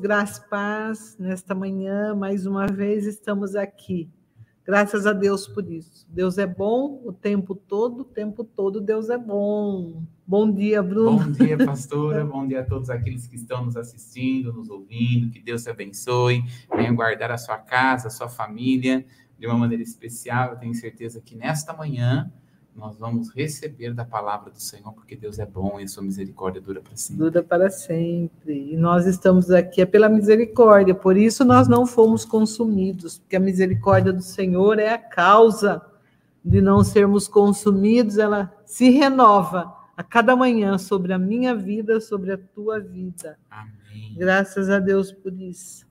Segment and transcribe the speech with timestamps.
[0.00, 4.08] graça e paz nesta manhã, mais uma vez estamos aqui.
[4.64, 6.06] Graças a Deus por isso.
[6.08, 10.02] Deus é bom o tempo todo, o tempo todo Deus é bom.
[10.26, 11.18] Bom dia, Bruno.
[11.18, 12.24] Bom dia, pastora.
[12.24, 15.28] bom dia a todos aqueles que estão nos assistindo, nos ouvindo.
[15.30, 16.44] Que Deus te abençoe.
[16.74, 19.04] Venha guardar a sua casa, a sua família
[19.38, 20.52] de uma maneira especial.
[20.52, 22.32] Eu tenho certeza que nesta manhã
[22.80, 26.62] nós vamos receber da palavra do Senhor, porque Deus é bom e a sua misericórdia
[26.62, 27.22] dura para sempre.
[27.22, 28.72] Dura para sempre.
[28.72, 33.40] E nós estamos aqui é pela misericórdia, por isso nós não fomos consumidos, porque a
[33.40, 35.82] misericórdia do Senhor é a causa
[36.42, 42.32] de não sermos consumidos, ela se renova a cada manhã sobre a minha vida, sobre
[42.32, 43.38] a tua vida.
[43.50, 44.14] Amém.
[44.16, 45.89] Graças a Deus por isso.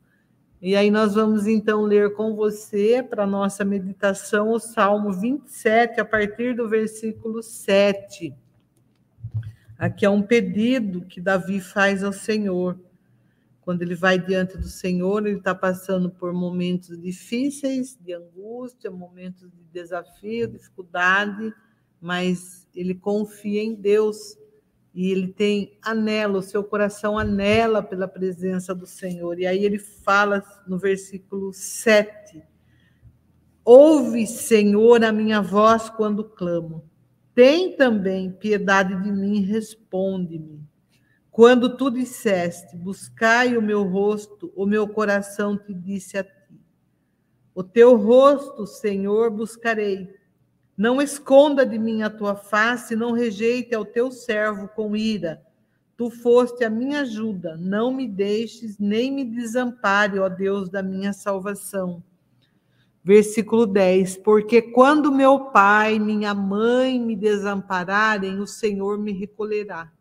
[0.61, 6.05] E aí nós vamos então ler com você para nossa meditação o Salmo 27 a
[6.05, 8.35] partir do versículo 7.
[9.77, 12.77] Aqui é um pedido que Davi faz ao Senhor.
[13.61, 19.49] Quando ele vai diante do Senhor, ele está passando por momentos difíceis, de angústia, momentos
[19.49, 21.53] de desafio, dificuldade,
[22.01, 24.37] mas ele confia em Deus
[24.93, 29.39] e ele tem anela, o seu coração anela pela presença do Senhor.
[29.39, 32.41] E aí ele fala no versículo 7:
[33.63, 36.89] Ouve, Senhor, a minha voz quando clamo.
[37.35, 40.67] Tem também piedade de mim, responde-me.
[41.31, 46.59] Quando tu disseste, buscai o meu rosto, o meu coração te disse a ti.
[47.55, 50.18] O teu rosto, Senhor, buscarei
[50.79, 55.43] não esconda de mim a tua face, não rejeite ao teu servo com ira.
[55.97, 61.11] Tu foste a minha ajuda, não me deixes nem me desampare, ó Deus da minha
[61.11, 62.01] salvação.
[63.03, 69.91] Versículo 10: Porque quando meu pai, minha mãe me desampararem, o Senhor me recolherá.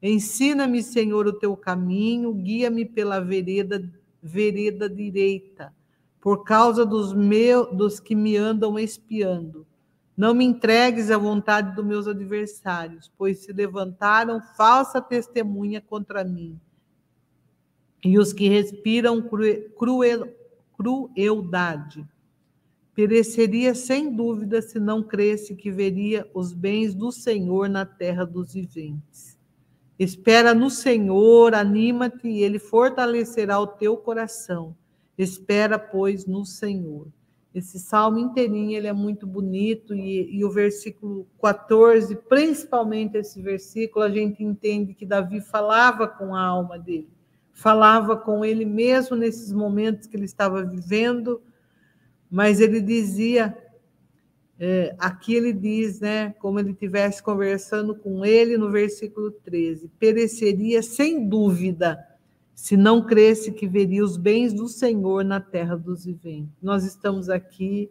[0.00, 3.82] Ensina-me, Senhor, o teu caminho, guia-me pela vereda,
[4.22, 5.74] vereda direita,
[6.20, 9.66] por causa dos meus, dos que me andam espiando.
[10.22, 16.60] Não me entregues à vontade dos meus adversários, pois se levantaram falsa testemunha contra mim.
[18.04, 20.32] E os que respiram cruel,
[20.76, 22.06] crueldade.
[22.94, 28.52] Pereceria sem dúvida se não cresce que veria os bens do Senhor na terra dos
[28.52, 29.36] viventes.
[29.98, 34.76] Espera no Senhor, anima-te, e ele fortalecerá o teu coração.
[35.18, 37.08] Espera, pois, no Senhor.
[37.54, 44.04] Esse salmo inteirinho ele é muito bonito e, e, o versículo 14, principalmente esse versículo,
[44.04, 47.10] a gente entende que Davi falava com a alma dele,
[47.52, 51.42] falava com ele mesmo nesses momentos que ele estava vivendo,
[52.30, 53.54] mas ele dizia,
[54.58, 60.82] é, aqui ele diz, né, como ele estivesse conversando com ele no versículo 13: pereceria
[60.82, 61.98] sem dúvida
[62.62, 66.54] se não cresce que veria os bens do Senhor na terra dos viventes.
[66.62, 67.90] Nós estamos aqui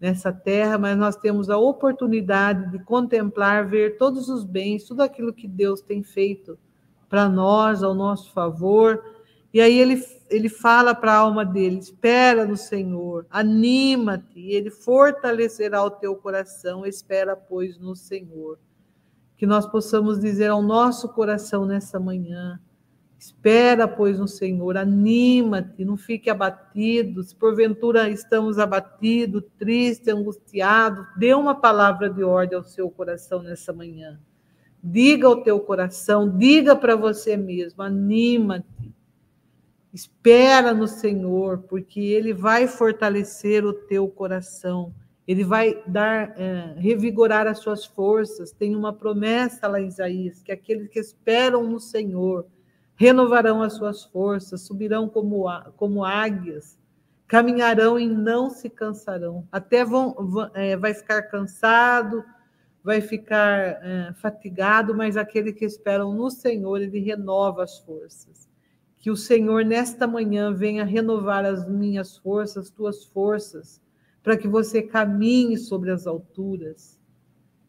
[0.00, 5.34] nessa terra, mas nós temos a oportunidade de contemplar, ver todos os bens, tudo aquilo
[5.34, 6.58] que Deus tem feito
[7.10, 9.04] para nós, ao nosso favor.
[9.52, 15.84] E aí ele, ele fala para a alma dele: espera no Senhor, anima-te, ele fortalecerá
[15.84, 18.58] o teu coração, espera, pois, no Senhor.
[19.36, 22.58] Que nós possamos dizer ao nosso coração nessa manhã:
[23.18, 27.22] Espera, pois, no Senhor, anima-te, não fique abatido.
[27.22, 33.72] Se porventura estamos abatidos, tristes, angustiados, dê uma palavra de ordem ao seu coração nessa
[33.72, 34.20] manhã.
[34.82, 38.94] Diga ao teu coração, diga para você mesmo, anima-te.
[39.92, 44.94] Espera no Senhor, porque Ele vai fortalecer o teu coração.
[45.26, 48.52] Ele vai dar, é, revigorar as suas forças.
[48.52, 52.46] Tem uma promessa lá em Isaías, que aqueles que esperam no Senhor
[52.96, 55.44] renovarão as suas forças, subirão como,
[55.76, 56.78] como águias,
[57.28, 59.46] caminharão e não se cansarão.
[59.52, 62.24] Até vão, vão é, vai ficar cansado,
[62.82, 68.48] vai ficar é, fatigado, mas aquele que esperam no Senhor, ele renova as forças.
[68.96, 73.80] Que o Senhor, nesta manhã, venha renovar as minhas forças, tuas forças,
[74.22, 76.98] para que você caminhe sobre as alturas,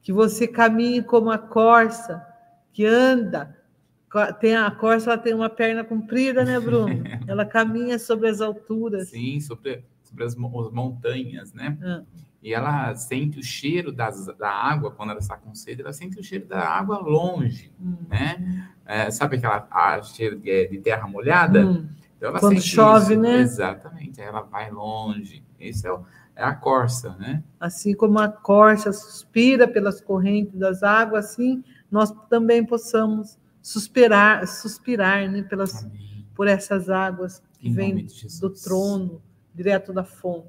[0.01, 2.25] que você caminhe como a corça
[2.71, 3.56] que anda
[4.25, 7.03] tem a corça, ela tem uma perna comprida, né, Bruno?
[7.27, 9.09] ela caminha sobre as alturas.
[9.09, 11.77] Sim, sobre, sobre as, as montanhas, né?
[11.81, 12.03] Ah.
[12.41, 16.19] E ela sente o cheiro das, da água quando ela está com sede, ela sente
[16.19, 17.97] o cheiro da água longe, hum.
[18.07, 18.69] né?
[18.85, 21.65] É, sabe aquela a cheiro de, de terra molhada?
[21.65, 21.89] Hum.
[22.15, 23.21] Então ela quando chove, isso.
[23.21, 23.39] né?
[23.39, 25.43] Exatamente, ela vai longe.
[25.59, 26.03] Esse é, o,
[26.35, 27.43] é a corça, né?
[27.59, 33.37] Assim como a corça suspira pelas correntes das águas, assim nós também possamos
[33.67, 35.85] suspirar, suspirar né, pelas,
[36.33, 38.07] por essas águas que vêm
[38.39, 39.21] do trono,
[39.53, 40.47] direto da fonte.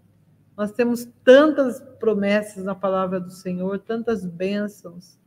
[0.57, 5.19] Nós temos tantas promessas na palavra do Senhor, tantas bênçãos,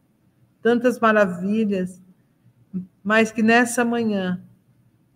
[0.61, 2.01] tantas maravilhas,
[3.03, 4.41] mas que nessa manhã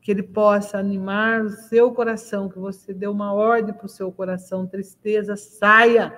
[0.01, 4.11] que ele possa animar o seu coração, que você dê uma ordem para o seu
[4.11, 6.13] coração, tristeza saia,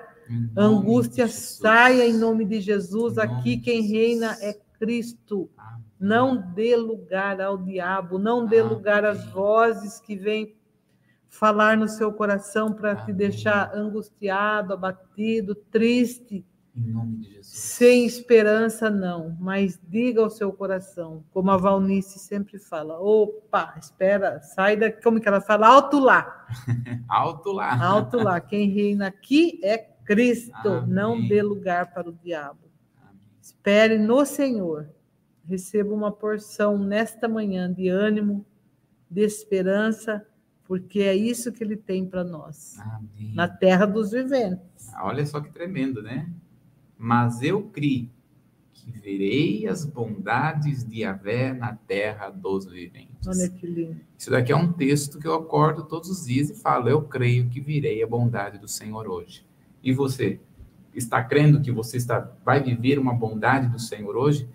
[0.56, 3.16] angústia saia em nome de Jesus.
[3.16, 5.48] Aqui quem reina é Cristo.
[5.56, 5.87] Amém.
[6.00, 8.72] Não dê lugar ao diabo, não dê Amém.
[8.72, 10.54] lugar às vozes que vêm
[11.28, 16.44] falar no seu coração para te deixar angustiado, abatido, triste,
[16.76, 17.46] Em nome de Jesus.
[17.48, 19.36] sem esperança, não.
[19.40, 25.20] Mas diga ao seu coração, como a Valnice sempre fala: opa, espera, sai daqui, como
[25.20, 25.66] que ela fala?
[25.66, 26.46] Alto lá,
[27.08, 27.84] Alto lá.
[27.84, 28.40] alto lá.
[28.40, 30.88] Quem reina aqui é Cristo, Amém.
[30.94, 32.60] não dê lugar para o diabo.
[33.02, 33.20] Amém.
[33.42, 34.88] Espere no Senhor.
[35.48, 38.44] Receba uma porção nesta manhã de ânimo,
[39.10, 40.26] de esperança,
[40.64, 43.34] porque é isso que Ele tem para nós, Amém.
[43.34, 44.92] na terra dos viventes.
[45.00, 46.30] Olha só que tremendo, né?
[46.98, 48.10] Mas eu criei
[48.92, 53.26] que verei as bondades de Yahvé na terra dos viventes.
[53.26, 54.00] Olha que lindo.
[54.16, 57.48] Isso daqui é um texto que eu acordo todos os dias e falo, eu creio
[57.48, 59.46] que virei a bondade do Senhor hoje.
[59.82, 60.40] E você?
[60.98, 64.48] Está crendo que você está, vai viver uma bondade do Senhor hoje?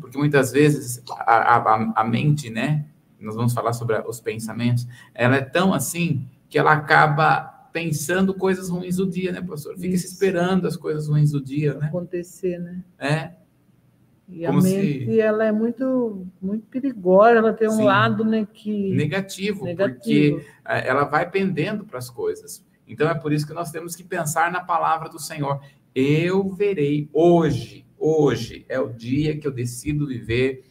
[0.00, 2.84] Porque muitas vezes a, a, a mente, né?
[3.20, 4.86] Nós vamos falar sobre a- os pensamentos.
[5.14, 7.40] Ela é tão assim que ela acaba
[7.72, 9.74] pensando coisas ruins do dia, né, pastor?
[9.76, 10.14] Fica se Isso.
[10.14, 11.86] esperando as coisas ruins do dia, né?
[11.88, 12.82] Acontecer, né?
[12.98, 13.32] É,
[14.28, 17.84] E Como a se- mente, ela é muito, muito perigosa, ela tem um Sim.
[17.84, 18.94] lado, né, que...
[18.94, 20.40] negativo, porque negativo.
[20.66, 22.62] eh, ela vai pendendo para as coisas.
[22.88, 25.60] Então é por isso que nós temos que pensar na palavra do Senhor.
[25.94, 30.64] Eu verei hoje, hoje é o dia que eu decido viver,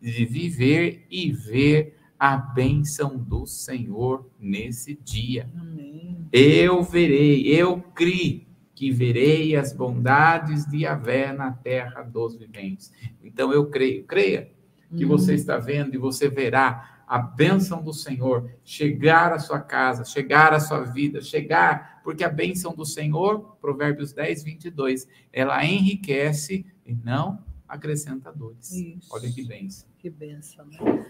[0.00, 5.48] de viver e ver a bênção do Senhor nesse dia.
[5.58, 6.28] Amém.
[6.30, 12.90] Eu verei, eu criei que verei as bondades de Yahvé na terra dos viventes.
[13.22, 14.50] Então eu creio, creia
[14.96, 20.04] que você está vendo e você verá a bênção do Senhor chegar à sua casa,
[20.04, 26.64] chegar à sua vida, chegar, porque a bênção do Senhor, Provérbios 10, 22, ela enriquece
[26.86, 28.70] e não acrescenta dores.
[28.70, 29.08] Isso.
[29.10, 29.88] Olha que bênção.
[29.98, 31.04] Que benção, né?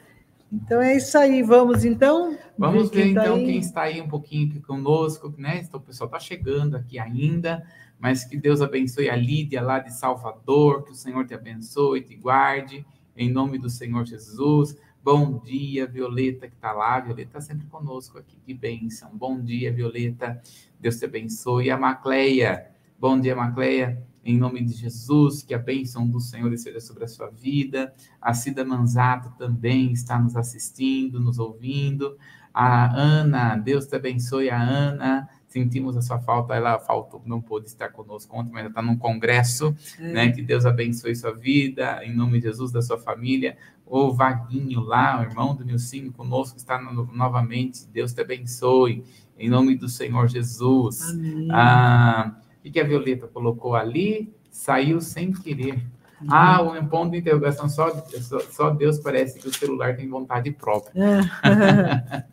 [0.50, 2.34] Então é isso aí, vamos então?
[2.56, 3.44] Vamos ver quem tá então aí.
[3.44, 5.60] quem está aí um pouquinho aqui conosco, né?
[5.62, 7.62] Então, o pessoal está chegando aqui ainda,
[7.98, 12.16] mas que Deus abençoe a Lídia lá de Salvador, que o Senhor te abençoe, te
[12.16, 14.74] guarde, em nome do Senhor Jesus.
[15.02, 17.00] Bom dia, Violeta, que está lá.
[17.00, 19.08] Violeta está sempre conosco aqui, que bênção.
[19.14, 20.42] Bom dia, Violeta,
[20.78, 21.70] Deus te abençoe.
[21.70, 26.80] A Macleia, bom dia, Macleia, em nome de Jesus, que a bênção do Senhor esteja
[26.80, 27.94] sobre a sua vida.
[28.20, 32.18] A Cida Manzato também está nos assistindo, nos ouvindo.
[32.52, 35.26] A Ana, Deus te abençoe, a Ana.
[35.50, 38.96] Sentimos a sua falta, ela faltou, não pôde estar conosco ontem, mas ela está num
[38.96, 40.12] congresso, É.
[40.12, 40.30] né?
[40.30, 43.56] Que Deus abençoe sua vida, em nome de Jesus, da sua família.
[43.84, 47.84] O Vaguinho lá, o irmão do Nilcinho conosco, está no- novamente.
[47.88, 49.02] Deus te abençoe,
[49.36, 51.02] em nome do Senhor Jesus.
[51.10, 51.48] Amém.
[51.50, 54.32] Ah, o que que a Violeta colocou ali?
[54.52, 55.84] Saiu sem querer.
[56.28, 57.90] Ah, um ponto de interrogação, só,
[58.20, 60.92] só, só Deus parece que o celular tem vontade própria.
[61.02, 62.24] É.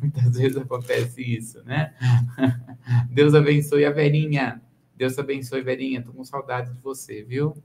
[0.00, 1.92] Muitas vezes acontece isso, né?
[3.10, 4.62] Deus abençoe a Verinha.
[4.96, 6.02] Deus abençoe, Verinha.
[6.02, 7.56] Tô com saudade de você, viu?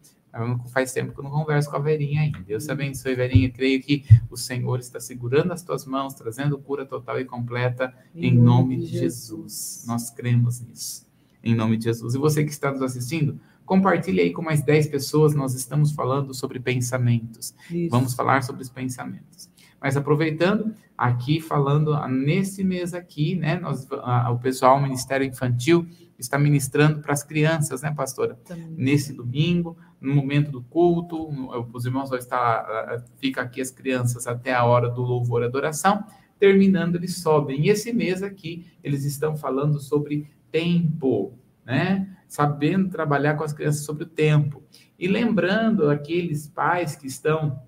[0.71, 2.31] Faz tempo que eu não converso com a Verinha aí.
[2.45, 3.49] Deus te abençoe, Verinha.
[3.49, 8.35] Creio que o Senhor está segurando as tuas mãos, trazendo cura total e completa em
[8.35, 9.83] nome de Jesus.
[9.87, 11.07] Nós cremos nisso.
[11.43, 12.13] Em nome de Jesus.
[12.13, 13.39] E você que está nos assistindo,
[13.69, 15.35] compartilhe aí com mais 10 pessoas.
[15.35, 17.53] Nós estamos falando sobre pensamentos.
[17.69, 17.91] Isso.
[17.91, 19.47] Vamos falar sobre os pensamentos.
[19.79, 23.59] Mas aproveitando, aqui falando ah, nesse mês aqui, né?
[23.59, 28.35] Nós, ah, o pessoal, o Ministério Infantil, está ministrando para as crianças, né, pastora?
[28.43, 28.73] Também.
[28.75, 33.69] Nesse domingo, no momento do culto, no- os irmãos vão estar, ah, fica aqui as
[33.69, 36.03] crianças até a hora do louvor e adoração.
[36.39, 37.61] Terminando, eles sobem.
[37.65, 41.33] E esse mês aqui, eles estão falando sobre tempo,
[41.65, 42.07] né?
[42.29, 44.63] Sabendo trabalhar com as crianças sobre o tempo.
[44.97, 47.59] E lembrando aqueles pais que estão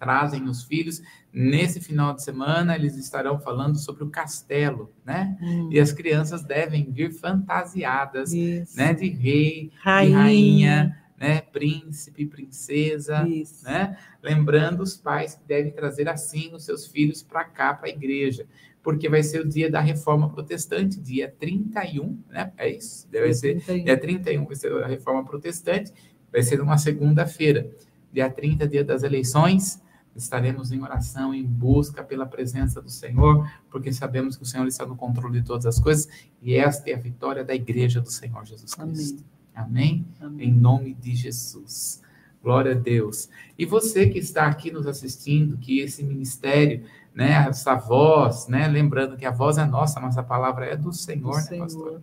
[0.00, 1.02] trazem os filhos.
[1.32, 5.36] Nesse final de semana, eles estarão falando sobre o castelo, né?
[5.40, 8.76] Hum, E as crianças devem vir fantasiadas, Isso.
[8.76, 8.94] né?
[8.94, 9.76] De rei, de
[10.12, 10.99] Rainha.
[11.20, 11.42] Né?
[11.42, 13.62] Príncipe, princesa, Isso.
[13.66, 13.98] né?
[14.22, 18.46] Lembrando os pais que devem trazer assim os seus filhos para cá, para a igreja,
[18.82, 22.50] porque vai ser o dia da reforma protestante, dia 31, né?
[22.56, 23.06] É isso?
[23.10, 23.84] Deve ser 31.
[23.84, 25.92] Dia 31 vai ser a reforma protestante,
[26.32, 27.70] vai ser uma segunda-feira.
[28.10, 29.82] Dia 30, dia das eleições,
[30.16, 34.86] estaremos em oração, em busca pela presença do Senhor, porque sabemos que o Senhor está
[34.86, 36.08] no controle de todas as coisas
[36.40, 39.18] e esta é a vitória da igreja do Senhor Jesus Cristo.
[39.18, 39.39] Amém?
[39.60, 40.06] Amém?
[40.20, 40.48] Amém.
[40.48, 42.02] Em nome de Jesus.
[42.42, 43.28] Glória a Deus.
[43.58, 49.16] E você que está aqui nos assistindo, que esse ministério, né, essa voz, né, lembrando
[49.16, 51.62] que a voz é nossa, mas a palavra é do Senhor, do né, Senhor.
[51.64, 52.02] pastor?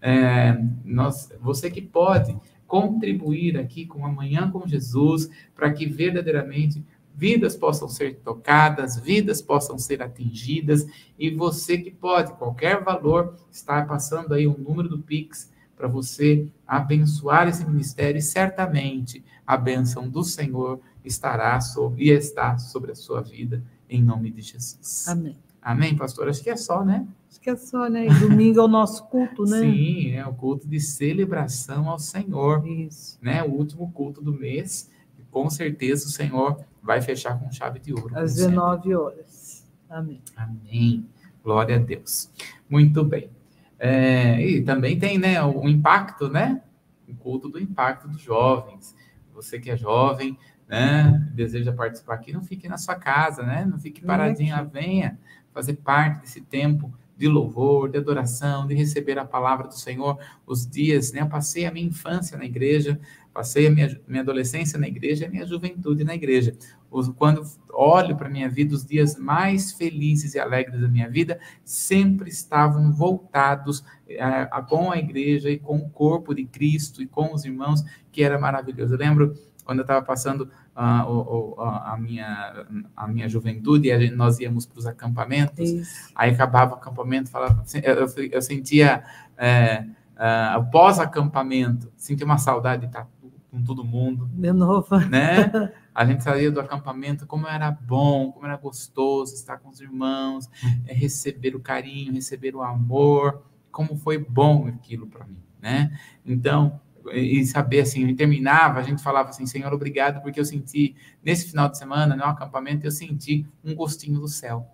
[0.00, 2.34] É, nós, você que pode
[2.66, 6.82] contribuir aqui com Amanhã com Jesus, para que verdadeiramente
[7.14, 10.86] vidas possam ser tocadas, vidas possam ser atingidas,
[11.18, 16.46] e você que pode, qualquer valor, está passando aí o número do Pix para você
[16.66, 22.94] abençoar esse ministério, e certamente a bênção do Senhor estará sobre, e está sobre a
[22.94, 25.06] sua vida, em nome de Jesus.
[25.08, 25.36] Amém.
[25.60, 26.28] Amém, pastor?
[26.28, 27.06] Acho que é só, né?
[27.30, 28.06] Acho que é só, né?
[28.06, 29.60] E domingo é o nosso culto, né?
[29.60, 32.66] Sim, é o culto de celebração ao Senhor.
[32.66, 33.18] Isso.
[33.20, 33.42] Né?
[33.42, 34.90] O último culto do mês.
[35.30, 38.16] Com certeza o Senhor vai fechar com chave de ouro.
[38.16, 39.66] Às 19 horas.
[39.88, 40.20] Amém.
[40.36, 41.06] Amém.
[41.42, 42.30] Glória a Deus.
[42.68, 43.30] Muito bem.
[43.86, 46.62] É, e também tem né, o impacto, né?
[47.06, 48.96] O culto do impacto dos jovens.
[49.34, 51.28] Você que é jovem, né?
[51.34, 53.66] Deseja participar aqui, não fique na sua casa, né?
[53.66, 55.18] Não fique paradinha, venha
[55.52, 60.18] fazer parte desse tempo de louvor, de adoração, de receber a palavra do Senhor.
[60.46, 61.20] Os dias, né?
[61.20, 63.00] Eu passei a minha infância na igreja,
[63.32, 66.56] passei a minha, minha adolescência na igreja, a minha juventude na igreja.
[67.16, 67.42] Quando
[67.72, 72.30] olho para a minha vida, os dias mais felizes e alegres da minha vida sempre
[72.30, 77.44] estavam voltados é, com a igreja e com o corpo de Cristo e com os
[77.44, 78.94] irmãos, que era maravilhoso.
[78.94, 82.66] Eu lembro quando eu estava passando uh, a, minha,
[82.96, 86.12] a minha juventude, gente, nós íamos para os acampamentos, Isso.
[86.14, 89.04] aí acabava o acampamento, falava, eu, eu sentia,
[89.36, 93.08] é, uh, pós-acampamento, sentia uma saudade de estar
[93.50, 94.28] com todo mundo.
[94.32, 94.98] De novo.
[94.98, 95.72] Né?
[95.94, 100.50] A gente saía do acampamento, como era bom, como era gostoso estar com os irmãos,
[100.86, 105.96] é, receber o carinho, receber o amor, como foi bom aquilo para mim, né?
[106.26, 106.80] Então,
[107.12, 111.48] e saber assim, e terminava, a gente falava assim, Senhor, obrigado, porque eu senti, nesse
[111.48, 114.66] final de semana, no acampamento, eu senti um gostinho do céu,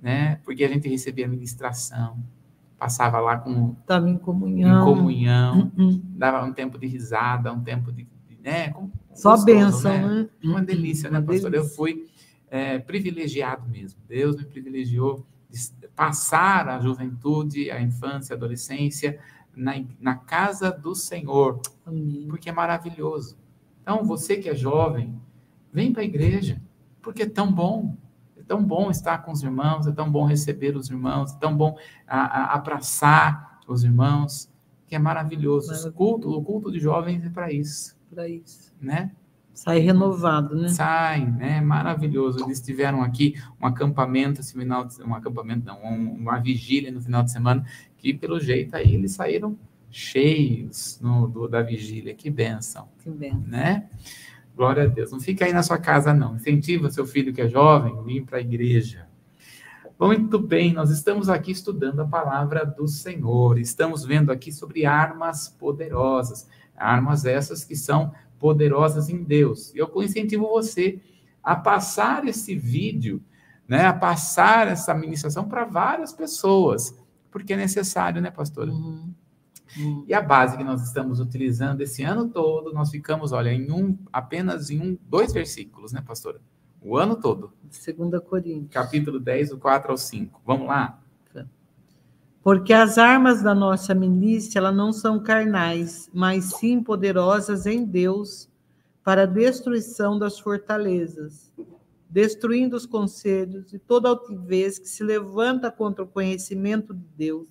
[0.00, 0.40] né?
[0.44, 2.18] Porque a gente recebia ministração,
[2.78, 3.76] passava lá com...
[3.80, 4.82] Estava em comunhão.
[4.82, 6.00] Em comunhão, uh -uh.
[6.04, 8.70] dava um tempo de risada, um tempo de, de né?
[8.70, 10.08] Com, Só gostoso, bênção, né?
[10.22, 10.28] né?
[10.42, 11.50] Uma delícia, né, pastor?
[11.50, 11.56] Delícia.
[11.56, 12.06] Eu fui
[12.48, 14.00] é, privilegiado mesmo.
[14.08, 19.18] Deus me privilegiou de passar a juventude, a infância, a adolescência,
[19.56, 22.26] na, na casa do Senhor, Amém.
[22.28, 23.36] porque é maravilhoso.
[23.82, 25.20] Então, você que é jovem,
[25.72, 26.60] vem para a igreja,
[27.02, 27.96] porque é tão bom.
[28.36, 31.56] É tão bom estar com os irmãos, é tão bom receber os irmãos, é tão
[31.56, 34.50] bom a, a, abraçar os irmãos,
[34.86, 35.88] que é maravilhoso.
[35.88, 37.96] O culto, o culto de jovens é para isso.
[38.10, 38.74] Para isso.
[38.80, 39.12] Né?
[39.54, 40.68] Sai renovado, né?
[40.68, 41.60] Sai, né?
[41.60, 42.44] Maravilhoso.
[42.44, 47.22] Eles tiveram aqui um acampamento, esse final de, um acampamento, não, uma vigília no final
[47.22, 47.64] de semana,
[47.96, 49.56] que pelo jeito aí eles saíram
[49.90, 52.12] cheios no, do, da vigília.
[52.14, 52.88] Que benção.
[52.98, 53.44] Que benção.
[53.46, 53.88] Né?
[54.56, 55.12] Glória a Deus.
[55.12, 56.34] Não fica aí na sua casa, não.
[56.34, 59.06] Incentiva seu filho que é jovem, vir para a igreja.
[59.98, 63.56] Muito bem, nós estamos aqui estudando a palavra do Senhor.
[63.60, 66.48] Estamos vendo aqui sobre armas poderosas.
[66.76, 68.12] Armas essas que são
[68.44, 69.72] poderosas em Deus.
[69.74, 71.00] Eu incentivo você
[71.42, 73.22] a passar esse vídeo,
[73.66, 76.94] né, a passar essa ministração para várias pessoas
[77.30, 78.70] porque é necessário, né, pastora?
[78.70, 79.14] Uhum.
[79.78, 80.04] Uhum.
[80.06, 83.96] E a base que nós estamos utilizando esse ano todo, nós ficamos, olha, em um,
[84.12, 86.38] apenas em um, dois versículos, né, pastora?
[86.82, 87.50] O ano todo.
[87.70, 88.70] Segunda Coríntios.
[88.70, 90.42] Capítulo 10, do 4 ao 5.
[90.44, 91.02] Vamos lá?
[92.44, 98.48] Porque as armas da nossa milícia, não são carnais, mas sim poderosas em Deus
[99.02, 101.52] para a destruição das fortalezas
[102.14, 107.48] destruindo os conselhos e toda altivez que se levanta contra o conhecimento de Deus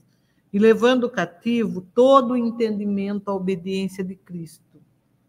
[0.53, 4.81] e levando cativo todo o entendimento à obediência de Cristo.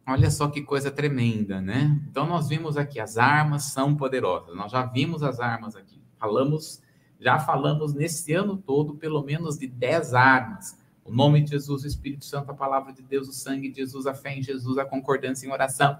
[0.06, 2.00] Olha só que coisa tremenda, né?
[2.09, 4.54] Então nós vimos aqui as armas são poderosas.
[4.54, 6.00] Nós já vimos as armas aqui.
[6.16, 6.80] Falamos,
[7.25, 10.78] já falamos nesse ano todo pelo menos de 10 armas.
[11.04, 14.07] O nome de Jesus, o Espírito Santo, a palavra de Deus, o sangue de Jesus,
[14.07, 15.97] a fé em Jesus, a concordância em oração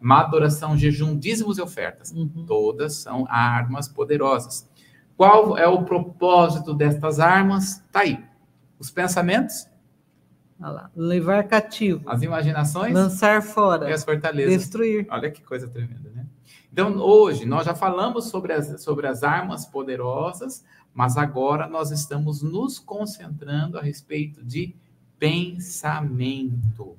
[0.00, 2.12] má adoração, jejum, dízimos e ofertas.
[2.12, 2.44] Uhum.
[2.46, 4.68] Todas são armas poderosas.
[5.16, 7.78] Qual é o propósito destas armas?
[7.86, 8.22] Está aí.
[8.78, 9.66] Os pensamentos.
[10.58, 12.08] Lá, levar cativo.
[12.08, 12.94] As imaginações.
[12.94, 13.90] Lançar fora.
[13.90, 14.56] E as fortalezas.
[14.56, 15.06] Destruir.
[15.10, 16.26] Olha que coisa tremenda, né?
[16.72, 22.42] Então, hoje, nós já falamos sobre as, sobre as armas poderosas, mas agora nós estamos
[22.42, 24.74] nos concentrando a respeito de
[25.18, 26.96] pensamento.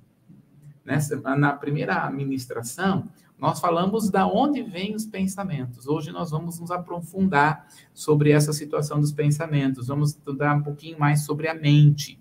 [0.83, 5.87] Nessa, na primeira ministração, nós falamos da onde vêm os pensamentos.
[5.87, 9.87] Hoje nós vamos nos aprofundar sobre essa situação dos pensamentos.
[9.87, 12.19] Vamos estudar um pouquinho mais sobre a mente.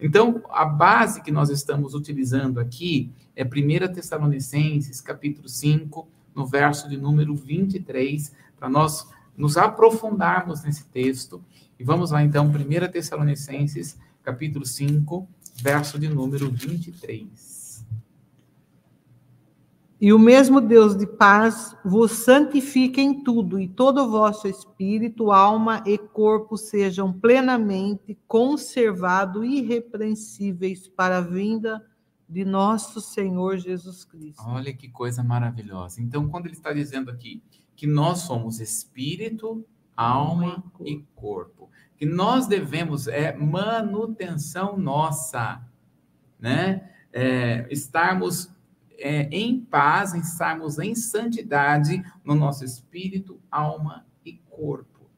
[0.00, 6.88] Então, a base que nós estamos utilizando aqui é 1 Tessalonicenses, capítulo 5, no verso
[6.88, 11.44] de número 23, para nós nos aprofundarmos nesse texto.
[11.78, 15.28] E vamos lá então, 1 Tessalonicenses, capítulo 5,
[15.62, 17.59] verso de número 23.
[20.00, 25.30] E o mesmo Deus de paz vos santifique em tudo, e todo o vosso espírito,
[25.30, 31.84] alma e corpo sejam plenamente conservados irrepreensíveis para a vinda
[32.26, 34.42] de nosso Senhor Jesus Cristo.
[34.46, 36.00] Olha que coisa maravilhosa.
[36.00, 37.42] Então, quando ele está dizendo aqui
[37.76, 39.62] que nós somos espírito,
[39.94, 45.60] alma e corpo, que nós devemos é manutenção nossa,
[46.38, 46.88] né?
[47.12, 48.54] É, estarmos
[49.00, 55.08] é, em paz, em estarmos em santidade no nosso espírito, alma e corpo.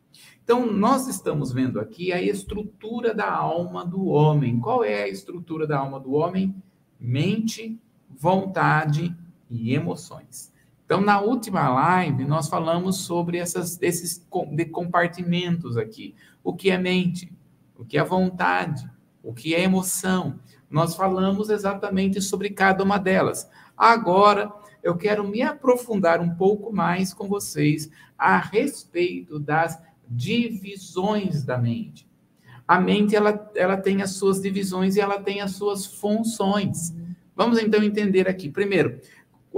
[0.44, 4.58] Então, nós estamos vendo aqui a estrutura da alma do homem.
[4.58, 6.54] Qual é a estrutura da alma do homem?
[6.98, 7.78] Mente,
[8.10, 9.14] vontade
[9.48, 10.52] e emoções.
[10.84, 14.26] Então, na última live, nós falamos sobre essas, esses
[14.70, 16.14] compartimentos aqui.
[16.42, 17.32] O que é mente?
[17.78, 18.90] O que é vontade?
[19.22, 20.38] O que é emoção?
[20.68, 23.48] Nós falamos exatamente sobre cada uma delas.
[23.82, 29.76] Agora, eu quero me aprofundar um pouco mais com vocês a respeito das
[30.08, 32.08] divisões da mente.
[32.66, 36.94] A mente ela, ela tem as suas divisões e ela tem as suas funções.
[37.34, 38.48] Vamos então entender aqui.
[38.48, 39.00] Primeiro,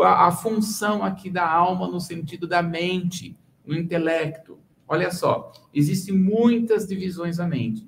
[0.00, 4.58] a, a função aqui da alma no sentido da mente, no intelecto.
[4.88, 7.86] Olha só, existem muitas divisões da mente.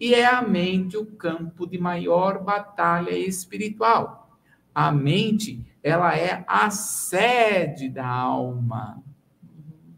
[0.00, 4.24] E é a mente o campo de maior batalha espiritual.
[4.74, 9.02] A mente, ela é a sede da alma.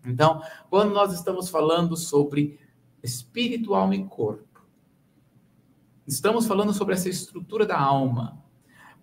[0.05, 2.59] Então, quando nós estamos falando sobre
[3.03, 4.67] espírito, alma e corpo,
[6.07, 8.43] estamos falando sobre essa estrutura da alma.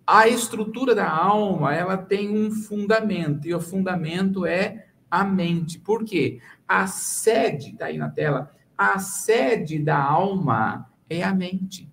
[0.06, 5.78] A estrutura da alma, ela tem um fundamento, e o fundamento é a mente.
[5.78, 6.40] Por quê?
[6.66, 11.87] A sede, está aí na tela, a sede da alma é a mente.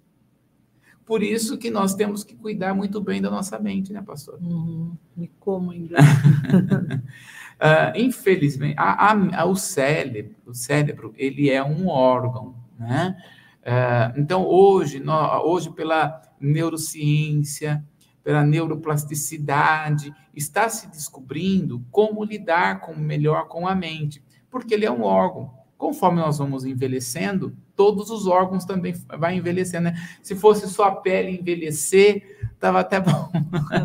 [1.05, 4.39] Por isso que nós temos que cuidar muito bem da nossa mente, né, pastor?
[4.41, 4.97] Uhum.
[5.17, 5.99] E como ainda?
[5.99, 13.15] uh, infelizmente, a, a, a, o cérebro, o cérebro, ele é um órgão, né?
[13.61, 15.03] Uh, então, hoje,
[15.43, 17.83] hoje, pela neurociência,
[18.23, 24.91] pela neuroplasticidade, está se descobrindo como lidar com, melhor com a mente, porque ele é
[24.91, 25.53] um órgão.
[25.77, 29.95] Conforme nós vamos envelhecendo, todos os órgãos também vai envelhecendo, né?
[30.21, 33.31] Se fosse só a pele envelhecer, tava até bom.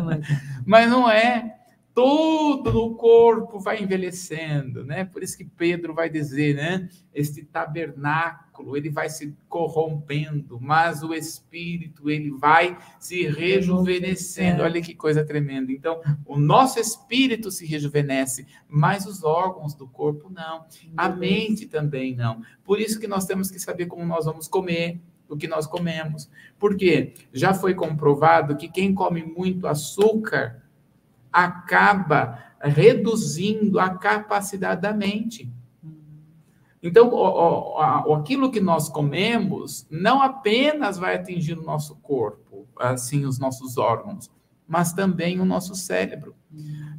[0.65, 1.57] Mas não é.
[1.93, 5.03] Todo o corpo vai envelhecendo, né?
[5.03, 6.87] Por isso que Pedro vai dizer, né?
[7.13, 14.63] Este tabernáculo, ele vai se corrompendo, mas o espírito, ele vai se rejuvenescendo.
[14.63, 15.71] Olha que coisa tremenda.
[15.71, 20.65] Então, o nosso espírito se rejuvenesce, mas os órgãos do corpo não.
[20.95, 22.41] A mente também não.
[22.63, 26.29] Por isso que nós temos que saber como nós vamos comer, o que nós comemos.
[26.59, 30.63] Porque já foi comprovado que quem come muito açúcar
[31.31, 35.51] acaba reduzindo a capacidade da mente.
[36.81, 43.25] Então, o, o, aquilo que nós comemos não apenas vai atingir o nosso corpo, assim,
[43.25, 44.31] os nossos órgãos,
[44.67, 46.35] mas também o nosso cérebro.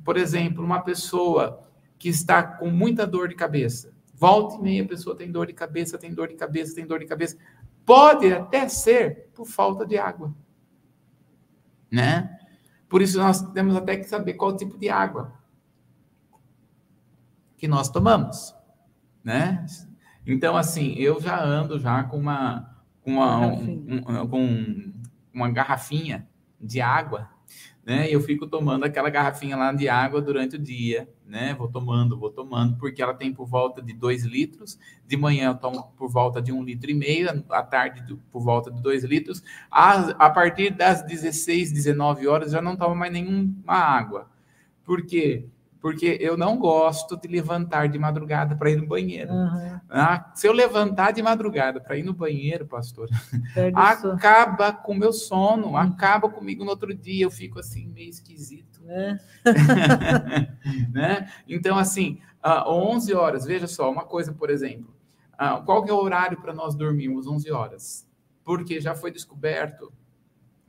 [0.04, 1.60] Por exemplo, uma pessoa
[1.98, 5.52] que está com muita dor de cabeça, volta e meia a pessoa tem dor de
[5.52, 7.36] cabeça, tem dor de cabeça, tem dor de cabeça,
[7.84, 10.34] pode até ser por falta de água,
[11.90, 12.38] né?
[12.88, 15.32] Por isso, nós temos até que saber qual tipo de água
[17.56, 18.54] que nós tomamos,
[19.22, 19.64] né?
[20.26, 24.92] Então, assim, eu já ando já com uma, com uma, um, um, com
[25.32, 26.28] uma garrafinha
[26.60, 27.28] de água
[27.84, 28.06] né?
[28.08, 31.54] Eu fico tomando aquela garrafinha lá de água durante o dia, né?
[31.54, 34.78] Vou tomando, vou tomando, porque ela tem por volta de 2 litros.
[35.06, 38.70] De manhã eu tomo por volta de um litro e meio, à tarde por volta
[38.70, 39.42] de 2 litros.
[39.70, 44.30] A, a partir das 16, 19 horas já não tomo mais nenhuma água.
[44.84, 45.46] Por quê?
[45.82, 49.32] Porque eu não gosto de levantar de madrugada para ir no banheiro.
[49.32, 49.80] Uhum.
[49.90, 53.08] Ah, se eu levantar de madrugada para ir no banheiro, pastor,
[53.74, 55.76] acaba com o meu sono, uhum.
[55.76, 58.80] acaba comigo no outro dia, eu fico assim meio esquisito.
[58.86, 59.18] É.
[60.88, 61.28] né?
[61.48, 64.94] Então, assim, uh, 11 horas, veja só, uma coisa, por exemplo,
[65.34, 68.08] uh, qual que é o horário para nós dormirmos 11 horas?
[68.44, 69.92] Porque já foi descoberto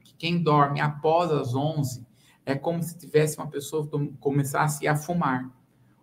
[0.04, 2.04] que quem dorme após as 11
[2.46, 5.50] é como se tivesse uma pessoa que começasse a fumar.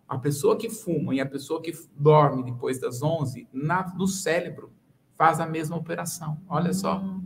[0.07, 4.71] A pessoa que fuma e a pessoa que dorme depois das 11, na, no cérebro,
[5.15, 6.41] faz a mesma operação.
[6.49, 6.99] Olha só.
[6.99, 7.25] Hum.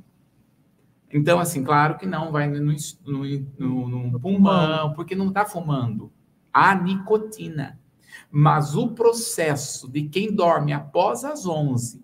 [1.12, 2.60] Então, assim, claro que não vai no,
[3.06, 3.23] no,
[3.58, 6.12] no, no pulmão, porque não está fumando.
[6.51, 7.80] A nicotina.
[8.30, 12.04] Mas o processo de quem dorme após as 11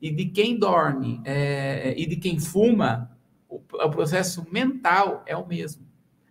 [0.00, 3.16] e de quem dorme é, e de quem fuma,
[3.48, 5.89] o, o processo mental é o mesmo.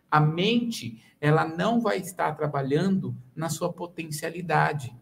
[0.10, 4.96] A mente, ela não vai estar trabalhando na sua potencialidade.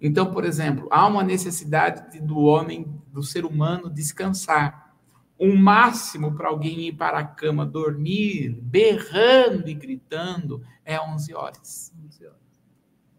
[0.00, 4.94] Então, por exemplo, há uma necessidade do homem, do ser humano, descansar.
[5.38, 11.34] O um máximo para alguém ir para a cama dormir, berrando e gritando, é 11
[11.34, 11.92] horas.
[12.06, 12.38] 11 horas.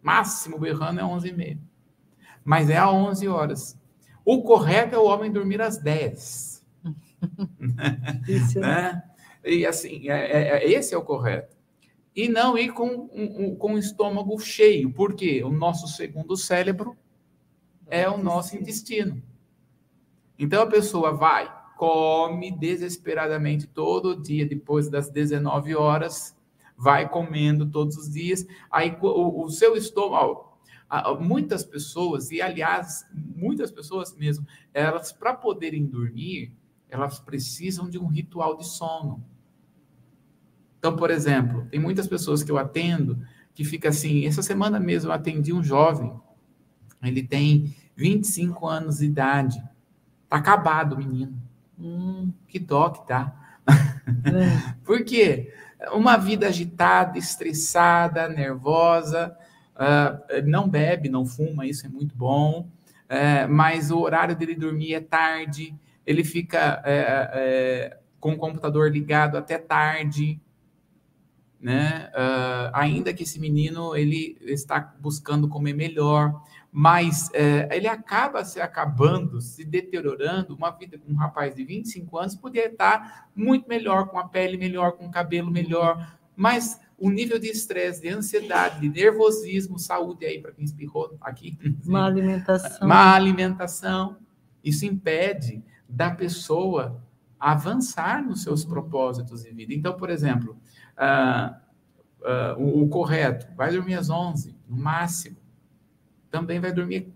[0.02, 1.58] Máximo berrando é 11 e meia.
[2.44, 3.80] Mas é às 11 horas.
[4.24, 6.64] O correto é o homem dormir às 10.
[8.28, 9.02] Isso, né?
[9.44, 11.56] E assim, é, é, é, esse é o correto.
[12.14, 16.96] E não ir com, um, com o estômago cheio, porque o nosso segundo cérebro
[17.86, 19.22] é o nosso intestino.
[20.38, 26.36] Então a pessoa vai, come desesperadamente todo dia, depois das 19 horas,
[26.76, 28.46] vai comendo todos os dias.
[28.70, 30.48] Aí o, o seu estômago,
[31.20, 36.52] muitas pessoas, e aliás, muitas pessoas mesmo, elas, para poderem dormir,
[36.90, 39.24] elas precisam de um ritual de sono.
[40.78, 43.18] Então, por exemplo, tem muitas pessoas que eu atendo
[43.54, 46.12] que fica assim, essa semana mesmo eu atendi um jovem,
[47.02, 49.60] ele tem 25 anos de idade,
[50.28, 51.36] tá acabado o menino.
[51.76, 53.34] Hum, que dó que tá.
[53.66, 54.74] É.
[54.84, 55.52] por quê?
[55.92, 59.36] Uma vida agitada, estressada, nervosa,
[59.74, 62.68] uh, não bebe, não fuma, isso é muito bom,
[63.06, 65.74] uh, mas o horário dele dormir é tarde,
[66.08, 70.40] ele fica uh, com o computador ligado até tarde,
[71.60, 72.10] né?
[72.72, 76.40] ainda que esse menino ele está buscando comer melhor,
[76.70, 80.54] mas é, ele acaba se acabando, se deteriorando.
[80.54, 84.56] Uma vida com um rapaz de 25 anos poderia estar muito melhor, com a pele
[84.56, 90.24] melhor, com o cabelo melhor, mas o nível de estresse, de ansiedade, de nervosismo, saúde
[90.24, 91.58] aí para quem espirrou aqui.
[91.84, 92.88] Má alimentação.
[92.88, 94.16] Má alimentação.
[94.62, 97.02] Isso impede da pessoa
[97.40, 99.72] avançar nos seus propósitos de vida.
[99.72, 100.56] Então, por exemplo,
[100.98, 101.54] uh,
[102.20, 105.36] uh, o, o correto, vai dormir às 11, no máximo
[106.30, 107.12] também vai dormir.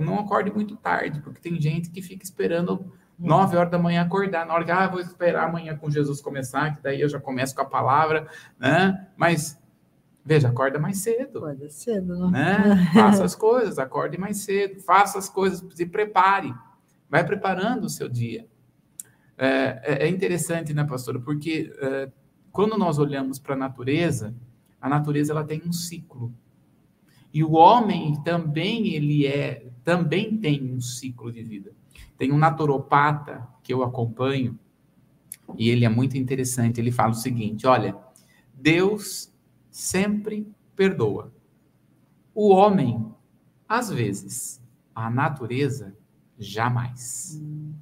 [0.00, 4.46] Não acorde muito tarde, porque tem gente que fica esperando 9 horas da manhã acordar.
[4.46, 7.54] Na hora que, ah, vou esperar amanhã com Jesus começar, que daí eu já começo
[7.54, 8.26] com a palavra,
[8.58, 9.08] né?
[9.16, 9.60] Mas,
[10.24, 11.38] veja, acorda mais cedo.
[11.38, 12.58] Acorda cedo, né?
[12.58, 12.90] né?
[12.94, 16.54] faça as coisas, acorde mais cedo, faça as coisas, se prepare.
[17.12, 18.48] Vai preparando o seu dia.
[19.36, 21.20] É, é, é interessante, né, pastora?
[21.20, 22.10] Porque é,
[22.50, 24.34] quando nós olhamos para a natureza,
[24.80, 26.32] a natureza ela tem um ciclo.
[27.30, 31.72] E o homem também ele é, também tem um ciclo de vida.
[32.16, 34.58] Tem um naturopata que eu acompanho
[35.58, 36.80] e ele é muito interessante.
[36.80, 37.94] Ele fala o seguinte: olha,
[38.54, 39.30] Deus
[39.70, 41.30] sempre perdoa.
[42.34, 43.04] O homem,
[43.68, 44.62] às vezes,
[44.94, 45.94] a natureza,
[46.38, 47.40] jamais.
[47.40, 47.72] Hum.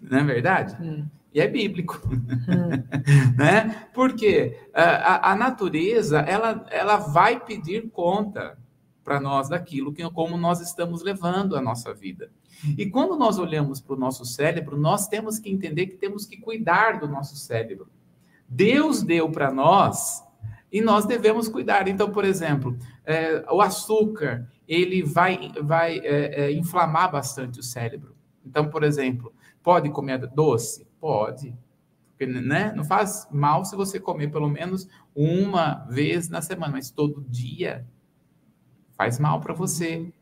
[0.00, 0.76] Não é verdade?
[0.82, 1.06] Hum.
[1.32, 2.70] E é bíblico, hum.
[3.36, 3.88] né?
[3.92, 8.56] Porque a, a, natureza ela, ela vai pedir conta
[9.02, 12.30] para nós daquilo que como nós estamos levando a nossa vida.
[12.78, 16.38] E quando nós olhamos para o nosso cérebro, nós temos que entender que temos que
[16.38, 17.88] cuidar do nosso cérebro.
[18.48, 20.24] Deus deu para nós
[20.72, 21.86] e nós devemos cuidar.
[21.88, 28.14] Então, por exemplo, é, o açúcar ele vai, vai é, é, inflamar bastante o cérebro.
[28.44, 30.86] Então, por exemplo, pode comer doce?
[31.00, 31.54] Pode.
[32.10, 32.72] Porque, né?
[32.74, 37.86] Não faz mal se você comer pelo menos uma vez na semana, mas todo dia
[38.96, 40.12] faz mal para você.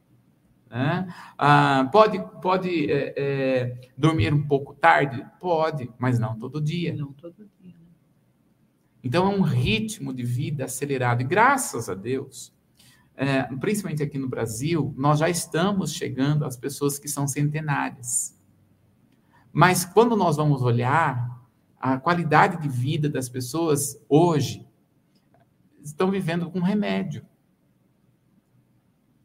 [0.71, 1.07] Né?
[1.37, 5.25] Ah, pode pode é, é, dormir um pouco tarde?
[5.39, 6.95] Pode, mas não todo dia.
[6.95, 7.75] Não todo dia.
[7.75, 7.87] Né?
[9.05, 11.21] Então é um ritmo de vida acelerado.
[11.21, 12.55] E graças a Deus,
[13.17, 18.39] é, principalmente aqui no Brasil, nós já estamos chegando às pessoas que são centenárias.
[19.53, 21.41] Mas quando nós vamos olhar
[21.79, 24.67] a qualidade de vida das pessoas hoje,
[25.83, 27.25] estão vivendo com remédio.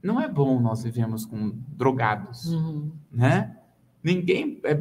[0.02, 2.92] Não é bom nós vivemos com drogados, uhum.
[3.12, 3.58] né?
[4.04, 4.74] Ninguém é,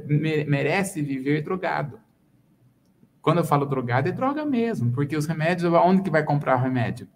[0.44, 1.98] merece viver drogado.
[3.20, 6.62] Quando eu falo drogado, é droga mesmo, porque os remédios, onde que vai comprar o
[6.62, 7.08] remédio?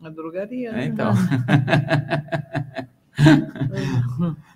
[0.00, 0.70] Na drogaria.
[0.70, 0.84] É, né?
[0.86, 1.12] então.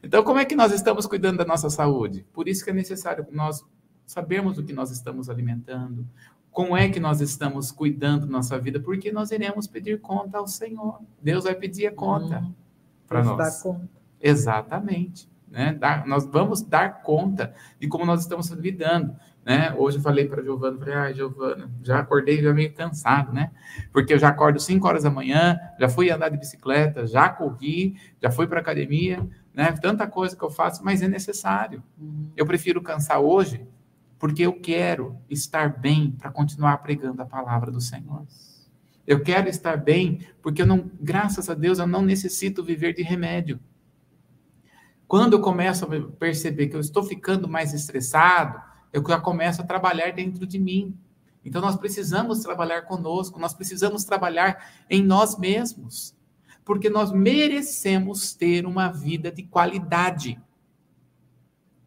[0.03, 2.27] então, como é que nós estamos cuidando da nossa saúde?
[2.33, 3.65] Por isso que é necessário nós
[4.07, 6.07] sabermos o que nós estamos alimentando,
[6.51, 8.81] Como é que nós estamos cuidando da nossa vida?
[8.81, 11.01] Porque nós iremos pedir conta ao Senhor.
[11.23, 12.53] Deus vai pedir a conta Hum,
[13.07, 13.63] para nós.
[13.63, 13.89] conta.
[14.21, 15.31] Exatamente.
[15.49, 15.75] Né?
[15.75, 19.15] Dar- nós vamos dar conta de como nós estamos lidando.
[19.45, 19.75] Né?
[19.77, 23.51] Hoje eu falei para a Giovana, falei, ai, Giovana, já acordei já meio cansado, né?
[23.91, 27.97] Porque eu já acordo 5 horas da manhã, já fui andar de bicicleta, já corri,
[28.21, 29.73] já fui para academia, né?
[29.73, 31.83] Tanta coisa que eu faço, mas é necessário.
[31.99, 32.31] Uhum.
[32.37, 33.67] Eu prefiro cansar hoje,
[34.19, 38.27] porque eu quero estar bem para continuar pregando a palavra do Senhor.
[39.07, 43.03] Eu quero estar bem, porque eu não, graças a Deus, eu não necessito viver de
[43.03, 43.59] remédio.
[45.09, 49.65] Quando eu começo a perceber que eu estou ficando mais estressado, eu já começo a
[49.65, 50.97] trabalhar dentro de mim.
[51.45, 56.15] Então nós precisamos trabalhar conosco, nós precisamos trabalhar em nós mesmos,
[56.65, 60.41] porque nós merecemos ter uma vida de qualidade.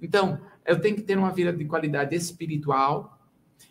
[0.02, 3.20] Então, eu tenho que ter uma vida de qualidade espiritual,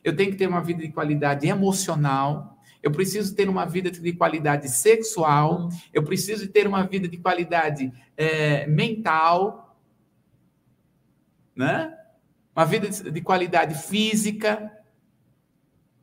[0.03, 4.13] eu tenho que ter uma vida de qualidade emocional, eu preciso ter uma vida de
[4.13, 9.77] qualidade sexual, eu preciso ter uma vida de qualidade eh, mental,
[11.55, 11.97] né?
[12.55, 14.71] Uma vida de, de qualidade física.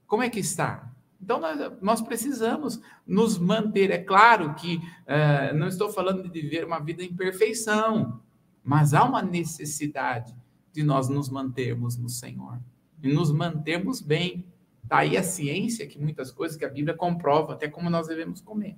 [0.07, 0.89] Como é que está?
[1.21, 3.91] Então, nós, nós precisamos nos manter.
[3.91, 8.19] É claro que eh, não estou falando de viver uma vida em perfeição,
[8.63, 10.33] mas há uma necessidade
[10.71, 12.59] de nós nos mantermos no Senhor
[13.03, 14.45] e nos mantermos bem.
[14.83, 18.41] Está aí a ciência que muitas coisas que a Bíblia comprova, até como nós devemos
[18.41, 18.75] comer,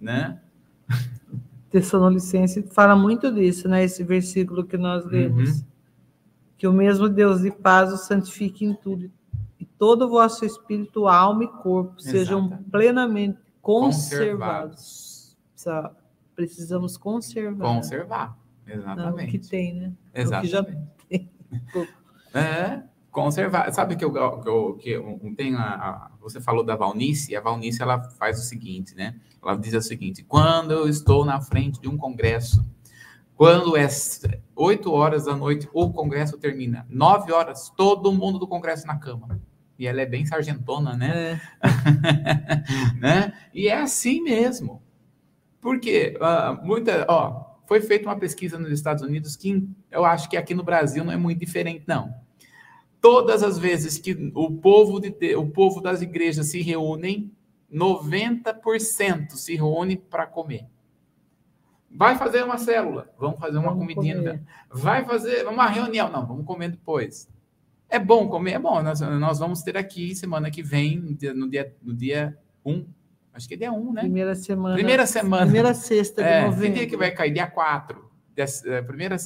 [0.00, 0.40] né?
[1.70, 3.84] Tessalonicense fala muito disso, né?
[3.84, 5.60] Esse versículo que nós lemos.
[5.60, 5.67] Uhum.
[6.58, 9.10] Que o mesmo Deus de paz os santifique em tudo,
[9.60, 12.70] e todo o vosso espírito, alma e corpo sejam Exatamente.
[12.70, 14.76] plenamente conservados.
[14.76, 15.36] Conservados.
[15.54, 15.96] Precisa-
[16.34, 18.28] Precisamos conservar Conservar.
[18.28, 19.48] né, o que Exatamente.
[19.50, 19.92] tem, né?
[20.14, 20.38] Exatamente.
[20.38, 20.64] O que já
[21.08, 21.30] tem.
[22.34, 23.72] É, conservar.
[23.72, 27.36] Sabe que eu, que eu, que eu tenho a, a- você falou da Valnice, e
[27.36, 29.16] a Valnice ela faz o seguinte, né?
[29.42, 32.64] Ela diz o seguinte: quando eu estou na frente de um congresso,
[33.38, 33.86] quando é
[34.56, 36.84] 8 horas da noite, o congresso termina.
[36.90, 39.40] 9 horas, todo mundo do congresso na cama.
[39.78, 41.40] E ela é bem sargentona, né?
[41.62, 43.32] É, né?
[43.54, 44.82] E é assim mesmo.
[45.60, 50.36] Porque ah, muita, ó, foi feita uma pesquisa nos Estados Unidos que eu acho que
[50.36, 52.12] aqui no Brasil não é muito diferente, não.
[53.00, 57.30] Todas as vezes que o povo, de- o povo das igrejas se reúnem,
[57.72, 60.66] 90% se reúne para comer.
[61.90, 64.16] Vai fazer uma célula, vamos fazer uma Vamos comidinha.
[64.16, 64.42] comer.
[64.70, 67.28] Vai fazer uma reunião, não, vamos comer depois.
[67.88, 68.82] É bom comer, é bom.
[68.82, 72.86] Nós, nós vamos ter aqui semana que vem, no dia, no dia, no dia 1,
[73.32, 74.00] acho que é dia 1, né?
[74.02, 74.74] primeira semana.
[74.74, 75.42] Primeira semana.
[75.44, 76.74] Primeira sexta de É, que novembro.
[76.78, 77.32] dia que vai cair?
[77.32, 78.08] Dia 4.
[78.36, 79.16] Dia, eh, primeira,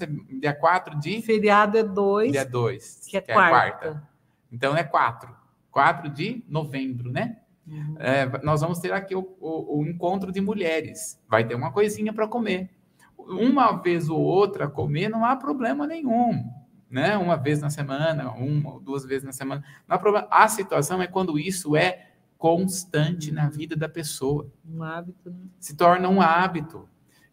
[0.41, 4.09] dia 4 de Feriado é dois, dia 2, que é quarta.
[4.51, 5.35] Então é 4.
[5.71, 7.39] 4 de novembro, né?
[7.67, 7.95] Uhum.
[7.99, 11.21] É, nós vamos ter aqui o, o- o encontro de mulheres.
[11.29, 12.71] Vai ter uma coisinha para comer.
[13.17, 16.45] Uma vez ou outra comer não há problema nenhum.
[16.91, 17.17] Né?
[17.17, 19.65] Uma vez na semana, uma ou duas vezes na semana.
[19.89, 20.27] Não há problema.
[20.31, 25.37] A situação é quando isso é constante na vida da pessoa Um hábito, né?
[25.61, 26.89] se torna um hábito.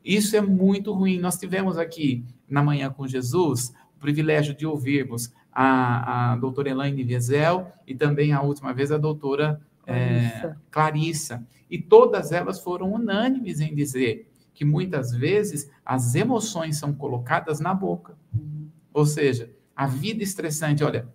[0.06, 1.20] Isso é muito ruim.
[1.20, 7.04] Nós tivemos aqui na manhã com Jesus o privilégio de ouvirmos a, a doutora Elaine
[7.04, 9.60] Wiesel e também a última vez a doutora
[9.92, 10.58] é, Clarissa.
[10.72, 11.48] Clarissa.
[11.70, 17.74] E todas elas foram unânimes em dizer que muitas vezes as emoções são colocadas na
[17.74, 18.18] boca.
[18.94, 21.08] Ou seja, a vida estressante, olha,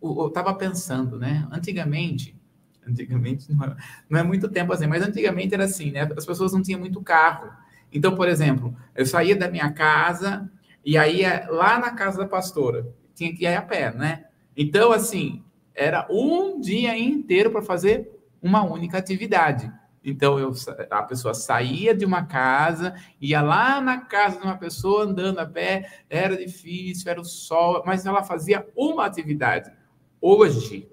[0.00, 1.48] eu estava pensando, né?
[1.50, 2.38] Antigamente,
[2.86, 3.76] antigamente não é,
[4.08, 6.08] não é muito tempo assim, mas antigamente era assim, né?
[6.16, 7.50] As pessoas não tinham muito carro.
[7.92, 10.50] Então, por exemplo, eu saía da minha casa
[10.84, 14.24] e aí ia lá na casa da pastora, tinha que ir a pé, né?
[14.56, 15.43] Então, assim,
[15.74, 18.10] era um dia inteiro para fazer
[18.40, 19.72] uma única atividade.
[20.04, 20.52] Então, eu,
[20.90, 25.46] a pessoa saía de uma casa, ia lá na casa de uma pessoa andando a
[25.46, 29.72] pé, era difícil, era o sol, mas ela fazia uma atividade.
[30.20, 30.90] Hoje,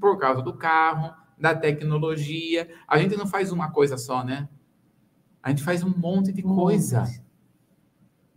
[0.00, 4.48] por causa do carro, da tecnologia, a gente não faz uma coisa só, né?
[5.42, 7.04] A gente faz um monte de coisa.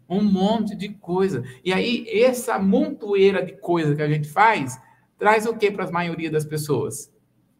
[0.09, 1.41] Um monte de coisa.
[1.63, 4.77] E aí, essa montoeira de coisa que a gente faz,
[5.21, 7.13] traz o que para a maioria das pessoas?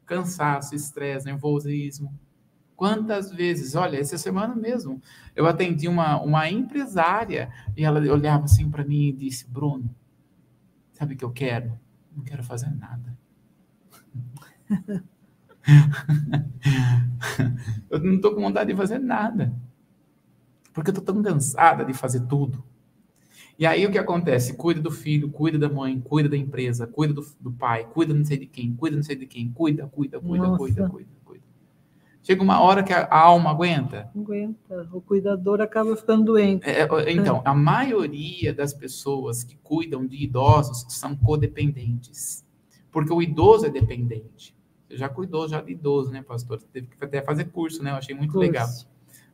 [0.03, 2.11] Cansaço, estresse, nervosismo.
[2.75, 4.99] Quantas vezes, olha, essa semana mesmo,
[5.35, 9.93] eu atendi uma, uma empresária e ela olhava assim para mim e disse: Bruno,
[10.91, 11.79] sabe o que eu quero?
[12.17, 13.15] Não quero fazer nada.
[17.91, 19.53] eu não estou com vontade de fazer nada.
[20.73, 22.63] Porque eu estou tão cansada de fazer tudo.
[23.61, 24.55] E aí o que acontece?
[24.55, 28.25] Cuida do filho, cuida da mãe, cuida da empresa, cuida do, do pai, cuida não
[28.25, 30.57] sei de quem, cuida não sei de quem, cuida, cuida, cuida, Nossa.
[30.57, 31.43] cuida, cuida, cuida.
[32.23, 34.09] Chega uma hora que a, a alma aguenta.
[34.15, 34.89] Aguenta.
[34.91, 36.67] O cuidador acaba ficando doente.
[36.67, 42.43] É, então, a maioria das pessoas que cuidam de idosos são codependentes.
[42.91, 44.55] Porque o idoso é dependente.
[44.87, 46.59] Você já cuidou já de idoso, né, pastor?
[46.59, 47.91] Você teve que até fazer curso, né?
[47.91, 48.47] Eu achei muito curso.
[48.47, 48.67] legal.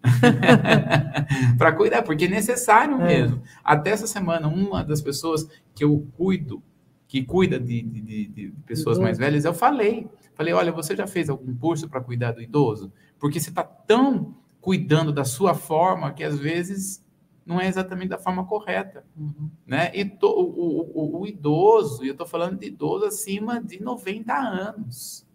[1.58, 3.06] para cuidar, porque é necessário é.
[3.06, 3.42] mesmo.
[3.64, 6.62] Até essa semana, uma das pessoas que eu cuido,
[7.08, 10.08] que cuida de, de, de pessoas mais velhas, eu falei.
[10.36, 12.92] Falei, olha, você já fez algum curso para cuidar do idoso?
[13.20, 17.04] Porque você está tão cuidando da sua forma que às vezes
[17.48, 19.06] não é exatamente da forma correta.
[19.16, 19.50] Uhum.
[19.66, 19.90] Né?
[19.96, 24.34] E to, o, o, o, idoso, e eu estou falando de idoso acima de 90
[24.34, 25.26] anos.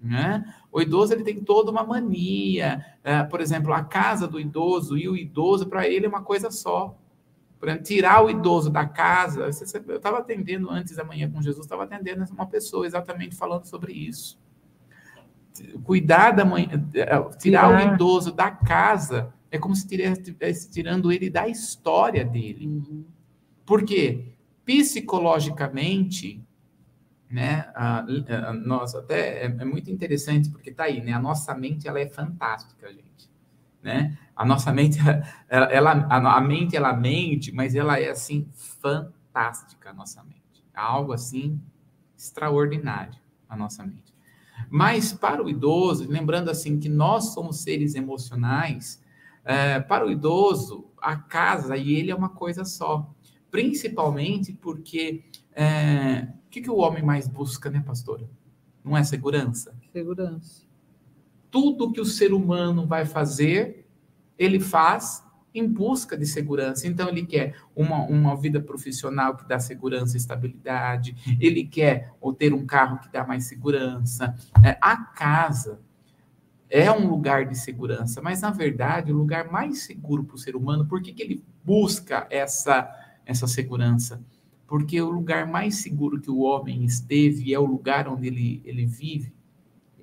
[0.00, 0.44] Né?
[0.70, 2.84] O idoso ele tem toda uma mania.
[3.02, 6.50] É, por exemplo, a casa do idoso e o idoso, para ele, é uma coisa
[6.50, 6.96] só.
[7.58, 9.44] Por exemplo, tirar o idoso da casa.
[9.86, 13.92] Eu estava atendendo antes da manhã com Jesus, estava atendendo uma pessoa exatamente falando sobre
[13.92, 14.38] isso.
[15.82, 21.10] Cuidar da mãe, é, tirar, tirar o idoso da casa é como se estivesse tirando
[21.10, 22.66] ele da história dele.
[22.66, 23.04] Uhum.
[23.64, 24.32] Por quê?
[24.64, 26.40] Psicologicamente,
[27.30, 27.70] né?
[27.74, 31.12] A, a, nós até é, é, muito interessante porque tá aí, né?
[31.12, 33.30] A nossa mente ela é fantástica, gente,
[33.82, 34.16] né?
[34.34, 34.98] A nossa mente,
[35.48, 40.64] ela, ela a, a, mente ela mente, mas ela é assim fantástica a nossa mente,
[40.74, 41.60] é algo assim
[42.16, 44.14] extraordinário a nossa mente.
[44.70, 49.02] Mas para o idoso, lembrando assim que nós somos seres emocionais,
[49.44, 53.08] é, para o idoso a casa e ele é uma coisa só,
[53.50, 55.24] principalmente porque
[55.60, 58.30] é, o que, que o homem mais busca, né, pastora?
[58.84, 59.74] Não é segurança?
[59.92, 60.62] Segurança.
[61.50, 63.84] Tudo que o ser humano vai fazer,
[64.38, 66.86] ele faz em busca de segurança.
[66.86, 72.32] Então, ele quer uma, uma vida profissional que dá segurança e estabilidade, ele quer ou
[72.32, 74.36] ter um carro que dá mais segurança.
[74.64, 75.80] É, a casa
[76.70, 80.54] é um lugar de segurança, mas, na verdade, o lugar mais seguro para o ser
[80.54, 82.88] humano, por que, que ele busca essa,
[83.26, 84.22] essa segurança?
[84.68, 88.84] Porque o lugar mais seguro que o homem esteve é o lugar onde ele, ele
[88.84, 89.32] vive.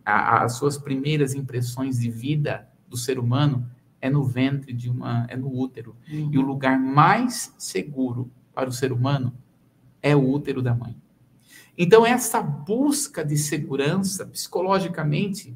[0.03, 3.69] A, as suas primeiras impressões de vida do ser humano
[4.01, 5.95] é no ventre de uma, é no útero.
[6.11, 6.29] Uhum.
[6.33, 9.31] E o lugar mais seguro para o ser humano
[10.01, 10.97] é o útero da mãe.
[11.77, 15.55] Então essa busca de segurança psicologicamente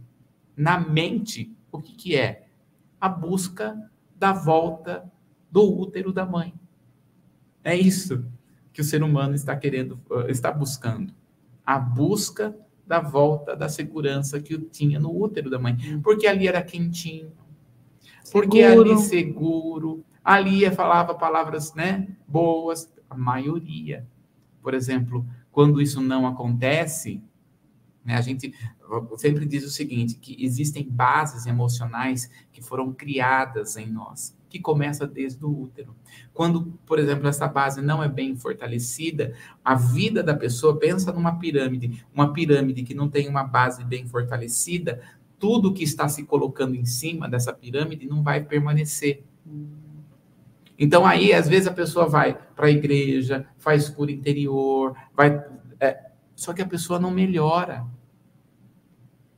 [0.55, 2.47] na mente, o que que é?
[3.01, 5.11] A busca da volta
[5.51, 6.53] do útero da mãe.
[7.63, 8.23] É isso
[8.71, 11.13] que o ser humano está querendo, eh, está buscando.
[11.65, 12.55] A busca
[12.85, 15.77] da volta da segurança que tinha no útero da mãe.
[16.03, 17.31] Porque ali era quentinho.
[18.31, 18.91] Porque seguro.
[18.91, 20.05] ali seguro.
[20.23, 24.07] Ali falava palavras né, boas, a maioria.
[24.61, 27.23] Por exemplo, quando isso não acontece,
[28.03, 28.53] né, a gente
[29.17, 35.05] sempre diz o seguinte, que existem bases emocionais que foram criadas em nós que começa
[35.05, 35.95] desde o útero.
[36.33, 39.33] Quando, por exemplo, essa base não é bem fortalecida,
[39.63, 44.07] a vida da pessoa, pensa numa pirâmide, uma pirâmide que não tem uma base bem
[44.07, 44.99] fortalecida,
[45.37, 49.23] tudo que está se colocando em cima dessa pirâmide não vai permanecer.
[50.77, 55.43] Então aí, às vezes, a pessoa vai para a igreja, faz cura interior, vai.
[55.79, 57.85] É, só que a pessoa não melhora.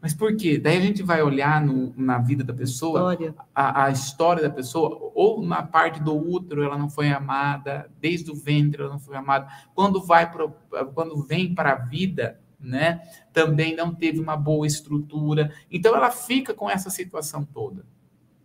[0.02, 0.58] Mas por quê?
[0.58, 3.36] Daí a gente vai olhar no, na vida da pessoa, história.
[3.54, 8.32] A, a, história da pessoa, ou na parte do útero ela não foi amada, desde
[8.32, 9.48] o ventre ela não foi amada.
[9.76, 10.56] Quando vai pro,
[10.96, 15.54] quando vem para a vida, né, também não teve uma boa estrutura.
[15.70, 17.86] Então ela fica com essa situação toda.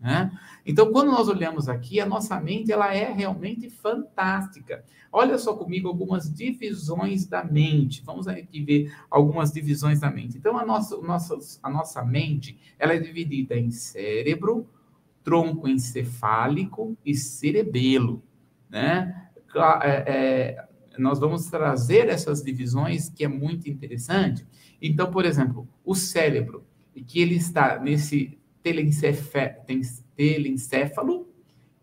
[0.01, 0.31] Né?
[0.65, 4.85] Então, quando nós olhamos aqui, a nossa mente ela é realmente fantástica.
[5.11, 8.03] Olha só comigo algumas divisões da mente.
[8.05, 10.37] Vamos aqui ver algumas divisões da mente.
[10.37, 14.69] Então, a nossa, nossa, a nossa mente ela é dividida em cérebro,
[15.25, 18.23] tronco encefálico e cerebelo.
[18.69, 19.29] Né?
[19.83, 24.47] É, é, nós vamos trazer essas divisões que é muito interessante.
[24.81, 26.65] Então, por exemplo, o cérebro,
[27.07, 28.39] que ele está nesse
[30.15, 31.29] telencéfalo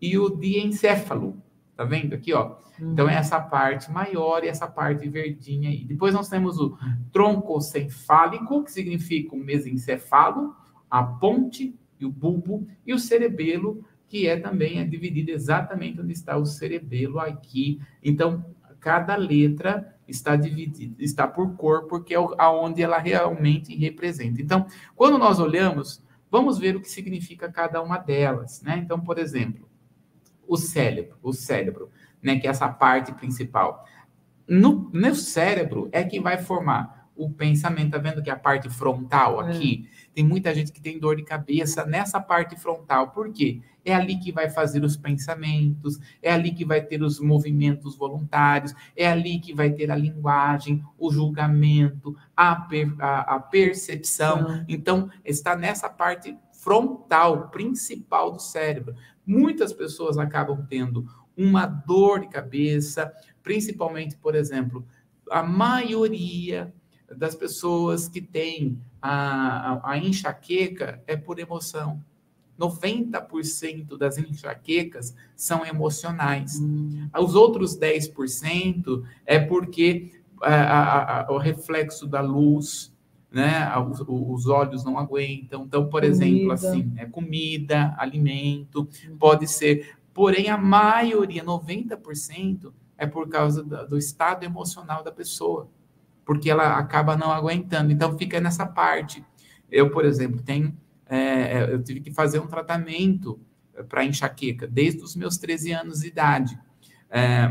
[0.00, 1.42] e o diencéfalo.
[1.76, 2.56] Tá vendo aqui, ó?
[2.78, 2.92] Uhum.
[2.92, 5.84] Então, é essa parte maior e essa parte verdinha aí.
[5.84, 6.76] Depois nós temos o
[7.12, 10.54] troncocefálico, que significa o mesencefalo,
[10.90, 16.12] a ponte e o bulbo, e o cerebelo, que é também é dividido exatamente onde
[16.12, 17.80] está o cerebelo aqui.
[18.02, 18.44] Então,
[18.78, 24.40] cada letra está dividida, está por cor, porque é aonde ela realmente representa.
[24.42, 26.03] Então, quando nós olhamos
[26.34, 28.76] Vamos ver o que significa cada uma delas, né?
[28.78, 29.68] Então, por exemplo,
[30.48, 31.88] o cérebro, o cérebro,
[32.20, 33.86] né, que é essa parte principal.
[34.44, 39.42] No, no cérebro é que vai formar o pensamento, tá vendo que a parte frontal
[39.42, 39.50] é.
[39.50, 40.08] aqui, é.
[40.14, 43.10] tem muita gente que tem dor de cabeça nessa parte frontal.
[43.10, 43.60] Por quê?
[43.84, 48.74] É ali que vai fazer os pensamentos, é ali que vai ter os movimentos voluntários,
[48.96, 54.50] é ali que vai ter a linguagem, o julgamento, a, per, a, a percepção.
[54.50, 54.64] É.
[54.68, 58.94] Então, está nessa parte frontal, principal do cérebro.
[59.26, 61.06] Muitas pessoas acabam tendo
[61.36, 63.12] uma dor de cabeça,
[63.42, 64.86] principalmente, por exemplo,
[65.30, 66.72] a maioria
[67.10, 72.02] das pessoas que têm a, a, a enxaqueca é por emoção.
[72.58, 76.60] 90% das enxaquecas são emocionais.
[76.60, 77.08] Hum.
[77.18, 82.92] Os outros 10% é porque a, o reflexo da luz,
[83.30, 83.68] né?
[83.78, 85.64] Os, os, olhos não aguentam.
[85.64, 86.06] Então, por comida.
[86.06, 89.16] exemplo, assim, é comida, alimento, hum.
[89.18, 89.96] pode ser.
[90.12, 95.68] Porém, a maioria, 90%, é por causa do estado emocional da pessoa
[96.24, 97.92] porque ela acaba não aguentando.
[97.92, 99.24] Então, fica nessa parte.
[99.70, 103.40] Eu, por exemplo, tenho, é, é eu tive que fazer um tratamento
[103.88, 106.58] para enxaqueca desde os meus 13 anos de idade.
[107.10, 107.50] É, é,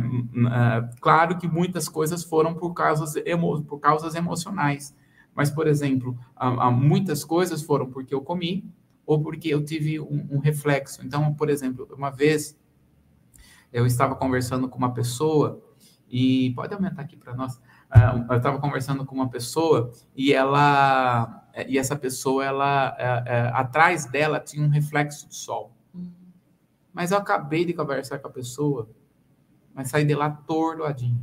[0.99, 4.95] claro que muitas coisas foram por causas, emo, por causas emocionais,
[5.33, 8.69] mas, por exemplo, a, a muitas coisas foram porque eu comi
[9.05, 11.05] ou porque eu tive um, um reflexo.
[11.05, 12.57] Então, por exemplo, uma vez
[13.71, 15.61] eu estava conversando com uma pessoa
[16.07, 17.59] e pode aumentar aqui para nós.
[17.95, 23.39] Ah, eu estava conversando com uma pessoa e ela e essa pessoa ela é, é,
[23.53, 26.11] atrás dela tinha um reflexo do sol uhum.
[26.91, 28.89] mas eu acabei de conversar com a pessoa
[29.75, 31.21] mas saí de lá tordoadinho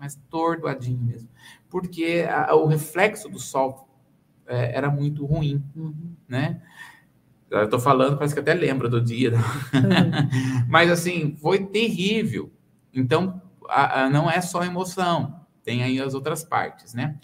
[0.00, 1.28] mas tordoadinho mesmo
[1.68, 3.88] porque a, o reflexo do sol
[4.48, 6.12] é, era muito ruim uhum.
[6.26, 6.60] né
[7.48, 10.66] eu estou falando parece que até lembro do dia uhum.
[10.66, 12.50] mas assim foi terrível
[12.92, 17.18] então a, a, não é só emoção tem aí as outras partes, né?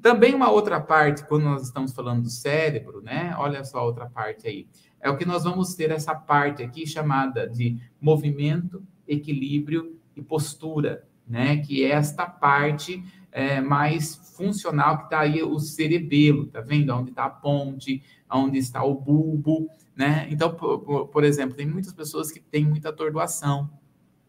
[0.00, 3.34] Também uma outra parte, quando nós estamos falando do cérebro, né?
[3.38, 4.66] Olha só a outra parte aí.
[5.00, 11.04] É o que nós vamos ter essa parte aqui chamada de movimento, equilíbrio e postura,
[11.26, 11.58] né?
[11.58, 16.94] Que é esta parte é, mais funcional que está aí o cerebelo, tá vendo?
[16.94, 20.26] Onde está a ponte, onde está o bulbo, né?
[20.30, 23.70] Então, por, por exemplo, tem muitas pessoas que têm muita atordoação,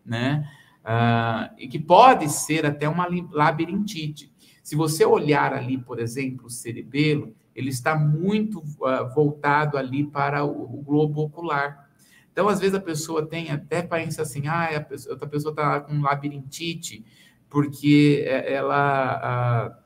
[0.06, 0.48] né?
[0.84, 4.32] Uh, e que pode ser até uma labirintite.
[4.62, 10.44] Se você olhar ali, por exemplo, o cerebelo, ele está muito uh, voltado ali para
[10.44, 11.90] o, o, globo ocular.
[12.32, 15.80] Então, às vezes a pessoa tem até pensa assim, ah, a pessoa, outra pessoa está
[15.82, 17.06] com labirintite,
[17.50, 19.84] porque ela, uh,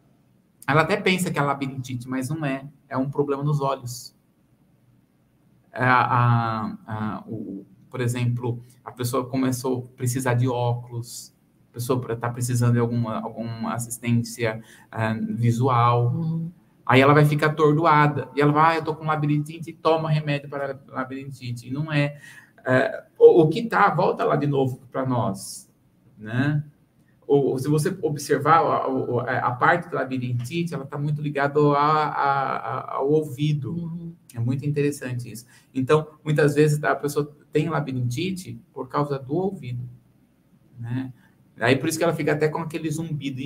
[0.65, 4.15] ela até pensa que é labirintite, mas não é, é um problema nos olhos.
[5.73, 7.65] A, a, o,
[7.97, 11.33] por exemplo, a pessoa começou a precisar de óculos,
[11.71, 14.61] a pessoa está precisando de alguma, alguma assistência
[14.93, 16.13] uh, visual.
[16.13, 16.51] Uhum.
[16.85, 18.29] Aí ela vai ficar atordoada.
[18.35, 21.69] E ela vai, ah, eu estou com labirintite, toma remédio para labirintite.
[21.69, 22.19] E não é.
[22.59, 25.67] Uh, o, o, que está, volta lá de novo para nós.
[26.19, 26.63] Né?
[27.28, 28.86] Ou, se você observar, a,
[29.30, 33.73] a, a parte da labirintite, ela está muito ligada ao ouvido.
[33.73, 34.13] Uhum.
[34.34, 35.45] É muito interessante isso.
[35.75, 39.84] Então, muitas vezes a pessoa tem labirintite por causa do ouvido,
[40.80, 41.11] né?
[41.59, 43.41] Aí por isso que ela fica até com aquele zumbido.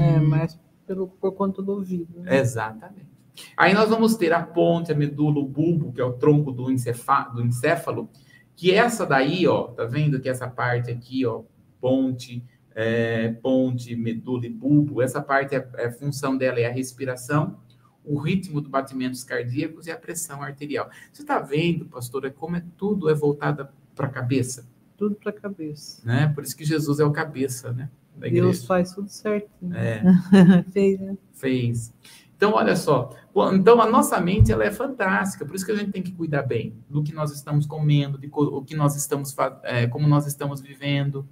[0.00, 2.20] É, mas pelo, por conta do ouvido.
[2.20, 2.38] Né?
[2.38, 3.08] Exatamente.
[3.56, 6.64] Aí nós vamos ter a ponte, a medula, o bulbo, que é o tronco do,
[6.64, 8.10] do encéfalo,
[8.56, 11.42] que essa daí, ó, tá vendo que essa parte aqui, ó,
[11.80, 12.44] ponte,
[12.74, 17.58] é, ponte, medula e bulbo, essa parte, é, é, a função dela é a respiração,
[18.04, 20.88] o ritmo dos batimentos cardíacos e a pressão arterial.
[21.12, 24.68] Você está vendo, pastora, como é tudo é voltado para a cabeça?
[24.96, 26.02] Tudo para a cabeça.
[26.06, 26.30] Né?
[26.34, 27.90] Por isso que Jesus é o cabeça, né?
[28.16, 29.74] Deus faz tudo certinho.
[29.74, 30.02] É.
[30.72, 31.16] Fez, né?
[31.32, 31.92] Fez.
[32.36, 33.10] Então, olha só.
[33.52, 35.44] Então, a nossa mente ela é fantástica.
[35.44, 38.30] Por isso que a gente tem que cuidar bem do que nós estamos comendo, de
[38.32, 41.28] o que nós estamos, é, como nós estamos vivendo,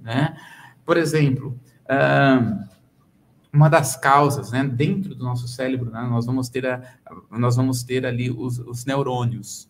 [0.00, 0.36] né?
[0.88, 1.60] Por exemplo,
[3.52, 6.80] uma das causas, né, dentro do nosso cérebro, né, nós vamos ter a,
[7.30, 9.68] nós vamos ter ali os, os neurônios.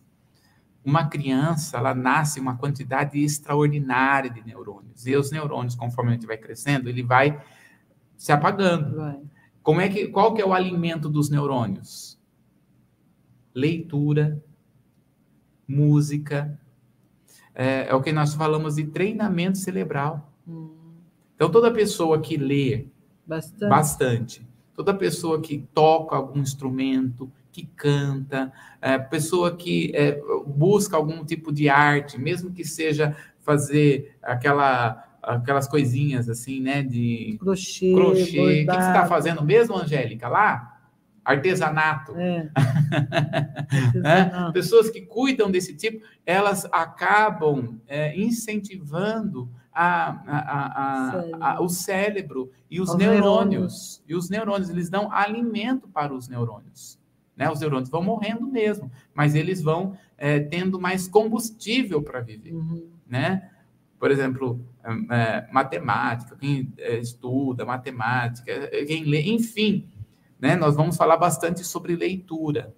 [0.81, 5.05] Uma criança, ela nasce uma quantidade extraordinária de neurônios.
[5.05, 7.37] E os neurônios, conforme a gente vai crescendo, ele vai
[8.15, 8.95] se apagando.
[8.95, 9.19] Vai.
[9.61, 12.17] Como é que, qual que é o alimento dos neurônios?
[13.53, 14.41] Leitura,
[15.67, 16.57] música,
[17.53, 20.31] é, é o que nós falamos de treinamento cerebral.
[20.47, 20.78] Hum.
[21.39, 22.85] Então, toda pessoa que lê,
[23.29, 23.69] Bastante.
[23.69, 24.47] Bastante.
[24.73, 31.53] Toda pessoa que toca algum instrumento, que canta, é, pessoa que é, busca algum tipo
[31.53, 36.81] de arte, mesmo que seja fazer aquela aquelas coisinhas assim, né?
[36.81, 37.93] De crochê.
[37.93, 38.39] crochê.
[38.39, 40.27] O que, que você está fazendo mesmo, Angélica?
[40.27, 40.79] Lá?
[41.23, 42.15] Artesanato.
[42.17, 42.49] É.
[44.03, 44.21] É?
[44.21, 44.53] Artesanato.
[44.53, 49.47] Pessoas que cuidam desse tipo, elas acabam é, incentivando
[49.81, 54.03] a, a- a- o cérebro e os Os neurônios.
[54.07, 56.99] E os neurônios, eles dão alimento para os neurônios.
[57.35, 57.49] Né?
[57.49, 62.89] Os neurônios vão morrendo mesmo, mas eles vão é, tendo mais combustível para viver Uhum.
[63.07, 63.49] né?
[63.97, 64.59] Por exemplo,
[65.11, 69.87] é, matemática, quem é, estuda matemática, é, quem lê, enfim,
[70.39, 70.55] né?
[70.55, 72.73] Nós vamos falar bastante sobre leitura,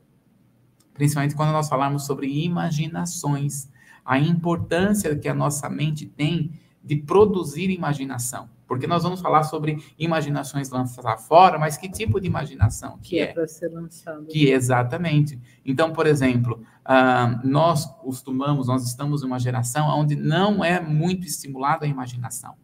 [0.94, 3.70] principalmente quando nós falarmos sobre imaginações,
[4.04, 6.52] a importância que a nossa mente tem
[6.84, 12.28] de produzir imaginação, porque nós vamos falar sobre imaginações lançadas fora, mas que tipo de
[12.28, 13.34] imaginação que Que é é?
[13.34, 14.26] para ser lançado.
[14.26, 15.40] Que exatamente.
[15.64, 21.28] Então, por exemplo, ah, nós costumamos, nós estamos em uma geração onde não é muito
[21.28, 22.56] estimulada a imaginação.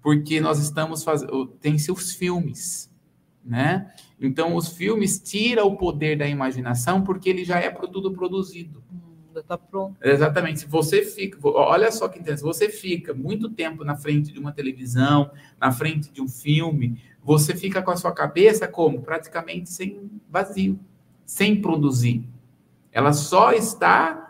[0.00, 1.46] Porque nós estamos fazendo.
[1.46, 2.92] Tem-se os filmes,
[3.44, 3.92] né?
[4.20, 8.84] Então, os filmes tiram o poder da imaginação porque ele já é tudo produzido.
[8.92, 9.03] Hum,
[9.34, 9.96] Já está pronto.
[10.00, 10.60] Exatamente.
[10.60, 14.38] Se você fica, olha só que interessante, se você fica muito tempo na frente de
[14.38, 15.30] uma televisão,
[15.60, 20.78] na frente de um filme, você fica com a sua cabeça como praticamente sem vazio,
[21.26, 22.28] sem produzir.
[22.92, 24.20] Ela só está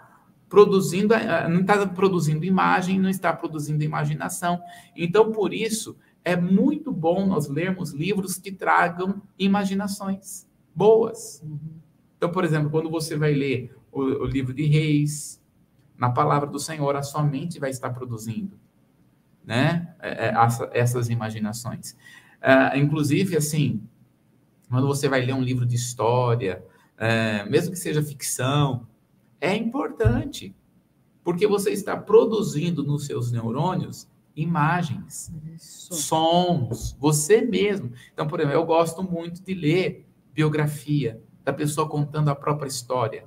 [0.48, 4.62] produzindo, eh, não está produzindo imagem, não está produzindo imaginação.
[4.96, 11.42] Então, por isso, é muito bom nós lermos livros que tragam imaginações boas.
[11.44, 11.58] Uhum.
[12.16, 15.40] Então, por exemplo, quando você vai ler o, o livro de Reis,
[15.96, 18.58] na palavra do Senhor, a sua mente vai estar produzindo,
[19.44, 19.94] né?
[20.00, 21.96] É, é, essa- essas imaginações.
[22.42, 23.80] Ah, inclusive, assim,
[24.68, 26.64] quando você vai ler um livro de história,
[26.98, 28.86] é, mesmo que seja ficção,
[29.40, 30.54] é importante,
[31.22, 35.94] porque você está produzindo nos seus neurônios imagens Isso.
[35.94, 37.92] sons, você mesmo.
[38.12, 43.24] Então, por exemplo, eu gosto muito de ler biografia da pessoa contando a própria história.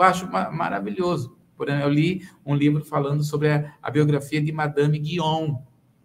[0.00, 1.36] Eu acho ma- maravilhoso.
[1.58, 5.56] Eu li um livro falando sobre a, a biografia de Madame Guion,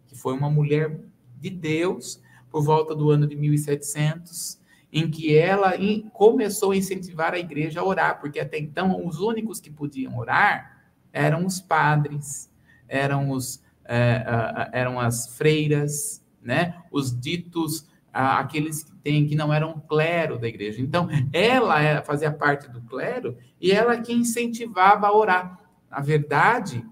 [0.06, 1.00] que foi uma mulher
[1.40, 2.22] de Deus
[2.52, 4.60] por volta do ano de 1700,
[4.92, 9.22] em que ela in- começou a incentivar a igreja a orar, porque até então os
[9.22, 12.52] únicos que podiam orar eram os padres,
[12.90, 16.82] eram os ah, eram as freiras, né?
[16.92, 20.82] Os ditos, aqueles que têm que não eram clero da igreja.
[20.82, 25.60] Então, ela era- fazia parte do clero e ela que incentivava a orar.
[25.92, 26.86] Na verdade,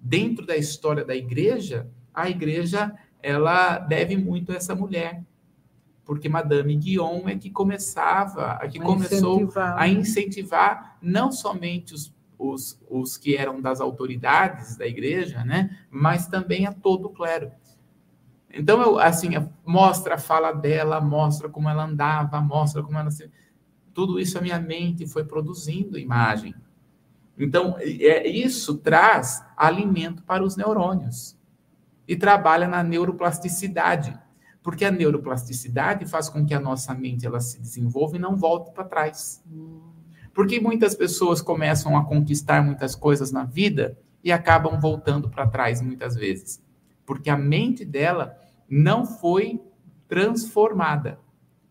[0.00, 5.22] dentro da história da igreja, a igreja ela deve muito a essa mulher,
[6.04, 9.78] porque Madame Guion é que começava, a que A começou incentivar.
[9.80, 16.26] a incentivar não somente os, os, os que eram das autoridades da igreja, né, mas
[16.26, 17.50] também a todo o clero.
[18.56, 19.30] Então, eu, assim,
[19.66, 23.08] mostra a fala dela, mostra como ela andava, mostra como ela.
[23.92, 26.54] Tudo isso a minha mente foi produzindo imagem.
[27.36, 31.36] Então, é, isso traz alimento para os neurônios
[32.06, 34.16] e trabalha na neuroplasticidade,
[34.62, 38.70] porque a neuroplasticidade faz com que a nossa mente ela se desenvolva e não volte
[38.72, 39.42] para trás.
[40.32, 45.80] Porque muitas pessoas começam a conquistar muitas coisas na vida e acabam voltando para trás
[45.80, 46.62] muitas vezes.
[47.04, 48.38] Porque a mente dela
[48.68, 49.60] não foi
[50.08, 51.18] transformada.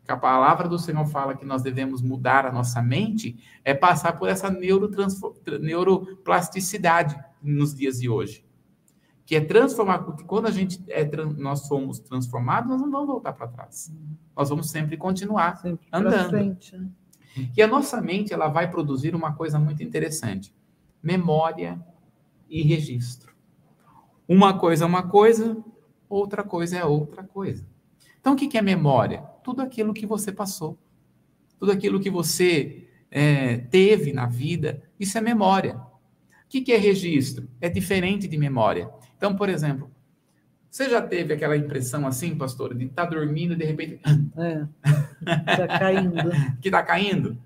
[0.04, 4.18] Que a palavra do Senhor fala que nós devemos mudar a nossa mente é passar
[4.20, 8.46] por essa neuroplasticidade nos dias de hoje.
[9.26, 13.32] Que é transformar, porque quando a gente é, nós somos transformados, nós não vamos voltar
[13.34, 13.92] para trás.
[14.36, 16.30] Nós vamos sempre continuar Sempre andando.
[16.30, 16.78] frente.
[16.78, 16.90] né?
[17.56, 20.54] e a nossa mente ela vai produzir uma coisa muito interessante:
[21.02, 21.82] memória
[22.50, 23.34] e registro.
[24.28, 25.56] Uma coisa é uma coisa,
[26.14, 27.66] outra coisa é outra coisa.
[28.20, 29.22] Então, o que é memória?
[29.44, 30.78] Tudo aquilo que você passou,
[31.60, 35.76] tudo aquilo que você é, teve na vida, isso é memória.
[35.76, 37.50] O que é registro?
[37.60, 38.90] É diferente de memória.
[39.18, 39.92] Então, por exemplo,
[40.70, 44.00] você já teve aquela impressão assim, pastor, de estar dormindo e de repente
[44.38, 44.66] É.
[45.58, 46.32] Tá caindo.
[46.62, 47.38] que está caindo.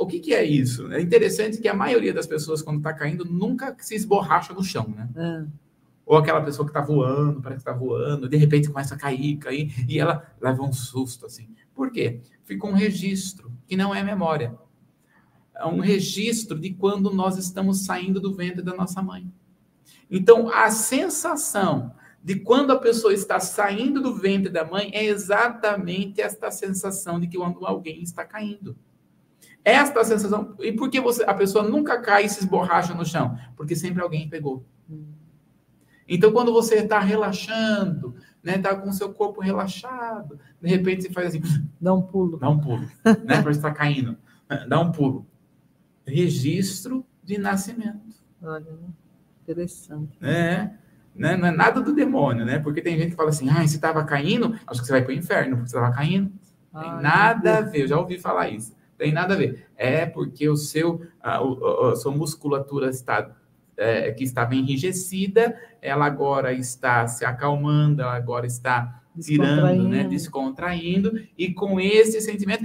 [0.00, 0.92] O que, que é isso?
[0.92, 4.88] É interessante que a maioria das pessoas, quando está caindo, nunca se esborracha no chão,
[4.88, 5.08] né?
[5.14, 5.63] É.
[6.06, 9.36] Ou aquela pessoa que está voando, parece que está voando, de repente começa a cair,
[9.38, 11.48] cair, e ela leva um susto, assim.
[11.74, 12.20] Por quê?
[12.42, 14.56] Fica um registro, que não é memória.
[15.54, 19.32] É um registro de quando nós estamos saindo do ventre da nossa mãe.
[20.10, 26.20] Então, a sensação de quando a pessoa está saindo do ventre da mãe é exatamente
[26.20, 28.76] esta sensação de que quando alguém está caindo.
[29.64, 30.54] Esta sensação.
[30.60, 33.38] E por que você, a pessoa nunca cai e se esborracha no chão?
[33.56, 34.64] Porque sempre alguém pegou.
[36.08, 41.10] Então, quando você está relaxando, né, tá com o seu corpo relaxado, de repente você
[41.10, 41.40] faz assim,
[41.80, 42.86] dá um pulo, dá um pulo,
[43.24, 44.16] né, para estar caindo,
[44.68, 45.26] dá um pulo.
[46.06, 48.22] Registro de nascimento.
[48.42, 48.66] Olha,
[49.42, 50.18] interessante.
[50.20, 50.70] É,
[51.14, 52.58] né, não é nada do demônio, né?
[52.58, 55.12] Porque tem gente que fala assim, ah, você estava caindo, acho que você vai para
[55.12, 56.30] o inferno porque você estava caindo.
[56.72, 58.74] Tem Ai, nada a ver, eu já ouvi falar isso.
[58.98, 59.66] Tem nada a ver.
[59.76, 63.30] É porque o seu, a, a, a sua musculatura está
[63.76, 71.20] é, que estava enrijecida, ela agora está se acalmando, ela agora está tirando, né, descontraindo,
[71.38, 72.64] e com esse sentimento,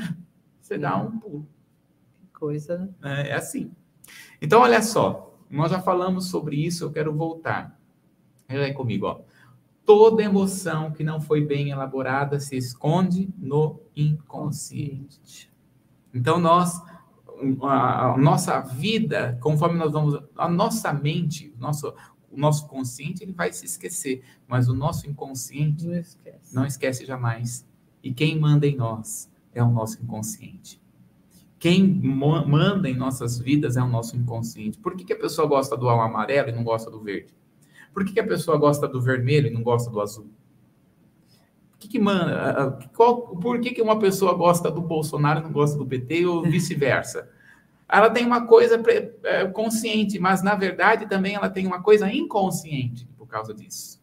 [0.60, 1.48] você dá um pulo.
[2.20, 2.90] Que coisa, né?
[3.04, 3.72] É, é assim.
[4.42, 7.80] Então, olha só, nós já falamos sobre isso, eu quero voltar.
[8.50, 9.22] Olha comigo, ó.
[9.86, 15.52] Toda emoção que não foi bem elaborada se esconde no inconsciente.
[16.14, 16.82] Então, nós
[17.64, 21.94] a, nossa vida, conforme nós vamos, a nossa mente, nosso,
[22.32, 27.06] o nosso consciente, ele vai se esquecer, mas o nosso inconsciente não esquece, não esquece
[27.06, 27.68] jamais.
[28.04, 30.82] E quem manda em nós é o nosso inconsciente.
[31.58, 34.80] Quem manda em nossas vidas é o nosso inconsciente.
[34.80, 37.34] Por que, que a pessoa gosta do amarelo e não gosta do verde?
[37.94, 40.30] Por que, que a pessoa gosta do vermelho e não gosta do azul?
[41.80, 42.78] Que, que manda?
[42.96, 46.44] Qual, por que, que uma pessoa gosta do Bolsonaro e não gosta do PT ou
[46.50, 47.30] vice-versa?
[47.88, 48.80] Ela tem uma coisa
[49.24, 54.00] é, consciente, mas na verdade também ela tem uma coisa inconsciente por causa disso.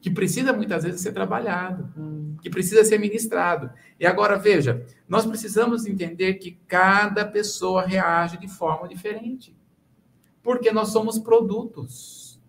[0.00, 2.36] Que precisa muitas vezes ser trabalhado, hum.
[2.42, 3.70] que precisa ser ministrado.
[3.98, 9.56] E agora veja, nós precisamos entender que cada pessoa reage de forma diferente.
[10.42, 12.40] Porque nós somos produtos.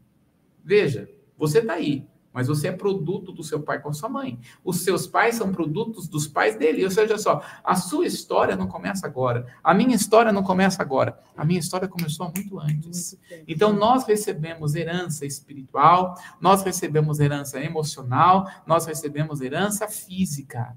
[0.64, 4.40] Veja, você está aí, mas você é produto do seu pai com a sua mãe.
[4.64, 6.84] Os seus pais são produtos dos pais dele.
[6.84, 9.46] Ou seja, só, a sua história não começa agora.
[9.64, 11.20] A minha história não começa agora.
[11.36, 13.18] A minha história começou muito antes.
[13.48, 20.76] Então, nós recebemos herança espiritual, nós recebemos herança emocional, nós recebemos herança física.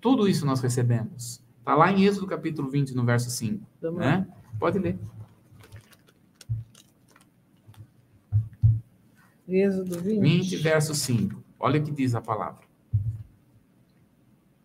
[0.00, 1.42] Tudo isso nós recebemos.
[1.58, 3.66] Está lá em Êxodo capítulo 20, no verso 5.
[3.98, 4.26] Né?
[4.58, 4.98] Pode ler.
[9.48, 10.20] Êxodo 20.
[10.20, 11.42] 20, verso 5.
[11.58, 12.66] Olha o que diz a palavra.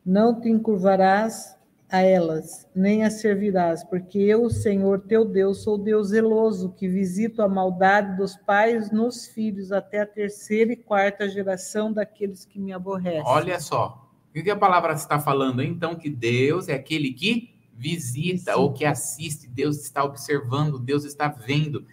[0.06, 1.58] Não te encurvarás
[1.90, 7.42] a elas, nem as servirás, porque eu, Senhor teu Deus, sou Deus zeloso, que visito
[7.42, 12.74] a maldade dos pais nos filhos até a terceira e quarta geração daqueles que me
[12.74, 13.24] aborrecem.
[13.26, 15.62] Olha só, o que a palavra está falando?
[15.62, 21.28] Então, que Deus é aquele que visita ou que assiste, Deus está observando, Deus está
[21.28, 21.86] vendo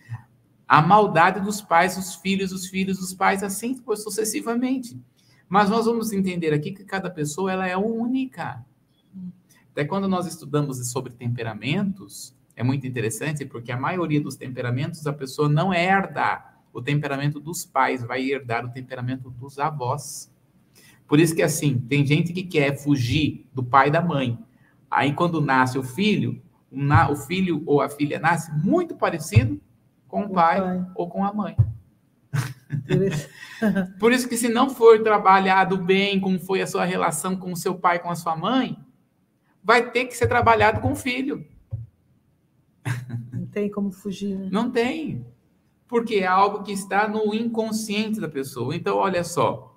[0.70, 4.96] a maldade dos pais, os filhos, os filhos, dos pais, assim sucessivamente.
[5.48, 8.64] Mas nós vamos entender aqui que cada pessoa ela é única.
[9.72, 15.12] Até quando nós estudamos sobre temperamentos, é muito interessante porque a maioria dos temperamentos a
[15.12, 16.40] pessoa não herda
[16.72, 20.32] o temperamento dos pais, vai herdar o temperamento dos avós.
[21.08, 24.38] Por isso que assim, tem gente que quer fugir do pai e da mãe.
[24.88, 26.40] Aí quando nasce o filho,
[27.10, 29.60] o filho ou a filha nasce muito parecido
[30.10, 31.56] com o pai, pai, ou com a mãe.
[33.98, 37.56] Por isso que se não for trabalhado bem como foi a sua relação com o
[37.56, 38.76] seu pai, com a sua mãe,
[39.62, 41.46] vai ter que ser trabalhado com o filho.
[43.32, 44.36] Não tem como fugir.
[44.36, 44.48] Né?
[44.50, 45.24] Não tem.
[45.86, 48.74] Porque é algo que está no inconsciente da pessoa.
[48.74, 49.68] Então, olha só.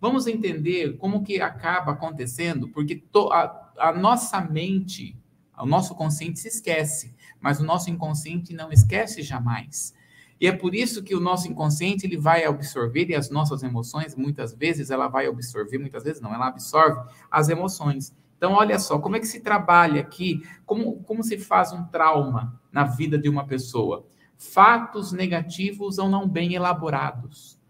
[0.00, 5.16] Vamos entender como que acaba acontecendo, porque to, a, a nossa mente,
[5.58, 9.92] o nosso consciente se esquece mas o nosso inconsciente não esquece jamais.
[10.40, 14.16] E é por isso que o nosso inconsciente ele vai absorver e as nossas emoções,
[14.16, 17.00] muitas vezes ela vai absorver, muitas vezes não, ela absorve
[17.30, 18.14] as emoções.
[18.36, 22.60] Então, olha só, como é que se trabalha aqui, como, como se faz um trauma
[22.72, 24.06] na vida de uma pessoa?
[24.36, 27.60] Fatos negativos ou não bem elaborados.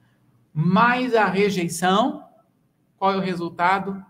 [0.53, 2.25] Mais a rejeição,
[2.97, 4.03] qual é o resultado?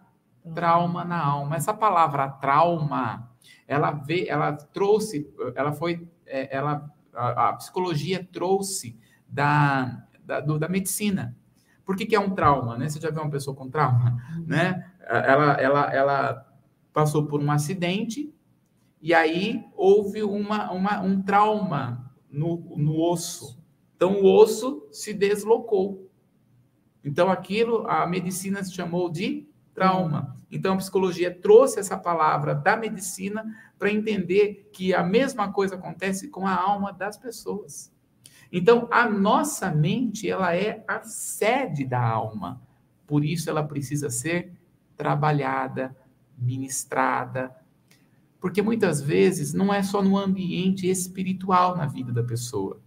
[0.55, 1.57] Trauma na alma.
[1.57, 3.32] Essa palavra trauma,
[3.73, 10.59] ela vê, ela trouxe, ela foi, é, ela, a, a psicologia trouxe da, da, do,
[10.59, 11.37] da medicina.
[11.85, 12.89] Por que, que, é um trauma, né?
[12.89, 14.45] Você já viu uma pessoa com trauma, uhum.
[14.47, 14.93] né?
[15.09, 16.55] Ela, ela, ela
[16.93, 18.33] passou por um acidente
[19.01, 23.59] e aí houve uma, uma, um trauma no, no osso.
[23.97, 26.09] Então o osso se deslocou.
[27.05, 30.32] Então aquilo a medicina chamou de trauma.
[30.53, 33.43] Então, a psicologia trouxe essa palavra da medicina
[33.79, 37.91] para entender que a mesma coisa acontece com a alma das pessoas.
[38.53, 42.61] Então, a nossa mente, ela é a sede da alma.
[43.07, 44.53] Por isso, ela precisa ser
[44.95, 45.97] trabalhada,
[46.37, 47.57] ministrada.
[48.39, 52.79] Porque muitas vezes não é só no ambiente espiritual na vida da pessoa.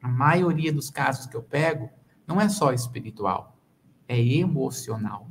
[0.00, 1.88] a maioria dos casos que eu pego
[2.26, 3.56] não é só espiritual,
[4.08, 5.28] é emocional.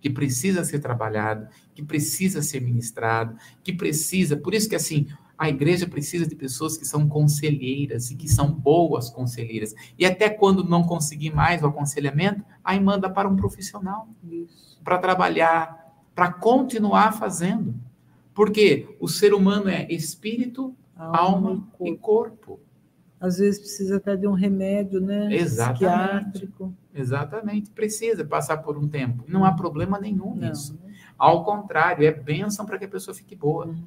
[0.00, 4.36] Que precisa ser trabalhado, que precisa ser ministrado, que precisa.
[4.36, 8.50] Por isso que assim, a igreja precisa de pessoas que são conselheiras e que são
[8.52, 9.74] boas conselheiras.
[9.96, 14.08] E até quando não conseguir mais o aconselhamento, aí manda para um profissional
[14.82, 17.74] para trabalhar, para continuar fazendo.
[18.34, 22.58] Porque o ser humano é espírito, alma, alma e, corpo.
[23.20, 25.34] Às vezes precisa até de um remédio, né?
[25.34, 26.30] Exatamente.
[26.30, 26.74] Psiquiátrico.
[26.94, 29.24] Exatamente, precisa passar por um tempo.
[29.26, 30.48] Não há problema nenhum Não.
[30.48, 30.78] nisso.
[31.16, 33.66] Ao contrário, é bênção para que a pessoa fique boa.
[33.66, 33.82] Uhum.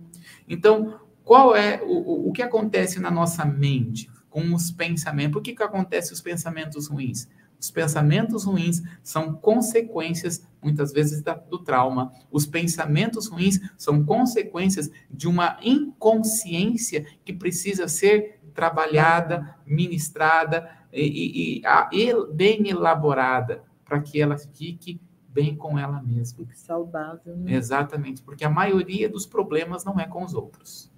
[0.48, 5.34] Então, qual é o, o que acontece na nossa mente com os pensamentos?
[5.34, 7.28] Por que, que acontece os pensamentos ruins?
[7.62, 12.12] Os pensamentos ruins são consequências, muitas vezes, da, do trauma.
[12.32, 22.08] Os pensamentos ruins são consequências de uma inconsciência que precisa ser trabalhada, ministrada e, e,
[22.08, 26.40] e bem elaborada para que ela fique bem com ela mesma.
[26.40, 27.36] Fique saudável.
[27.38, 27.54] Né?
[27.54, 30.92] Exatamente, porque a maioria dos problemas não é com os outros.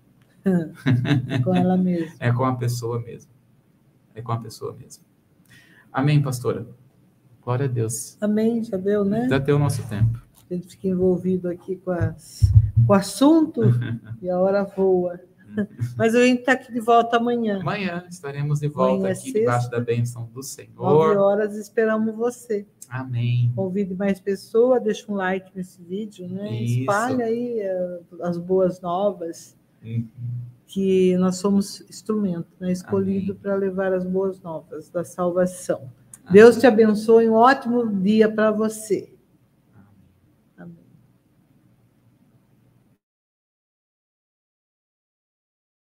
[1.29, 2.15] é com ela mesma.
[2.19, 3.31] É com a pessoa mesmo.
[4.13, 5.03] É com a pessoa mesmo.
[5.91, 6.67] Amém, pastora?
[7.41, 8.17] Glória a Deus.
[8.21, 9.27] Amém, já deu, né?
[9.29, 10.21] Já deu o nosso tempo.
[10.49, 12.51] A gente fica envolvido aqui com, as,
[12.85, 13.61] com o assunto
[14.21, 15.19] e a hora voa.
[15.97, 17.59] Mas a gente está aqui de volta amanhã.
[17.59, 20.75] Amanhã estaremos de volta amanhã, aqui sexta, debaixo da bênção do Senhor.
[20.75, 22.65] Nove horas esperamos você.
[22.89, 23.51] Amém.
[23.55, 26.51] Convide mais pessoas, deixa um like nesse vídeo, né?
[26.53, 26.79] Isso.
[26.81, 29.55] Espalha aí eh, as boas novas.
[29.83, 30.07] Uhum.
[30.67, 32.71] Que nós somos instrumento, né?
[32.71, 35.89] Escolhido para levar as boas novas da salvação.
[36.23, 36.33] Amém.
[36.33, 39.12] Deus te abençoe, um ótimo dia para você.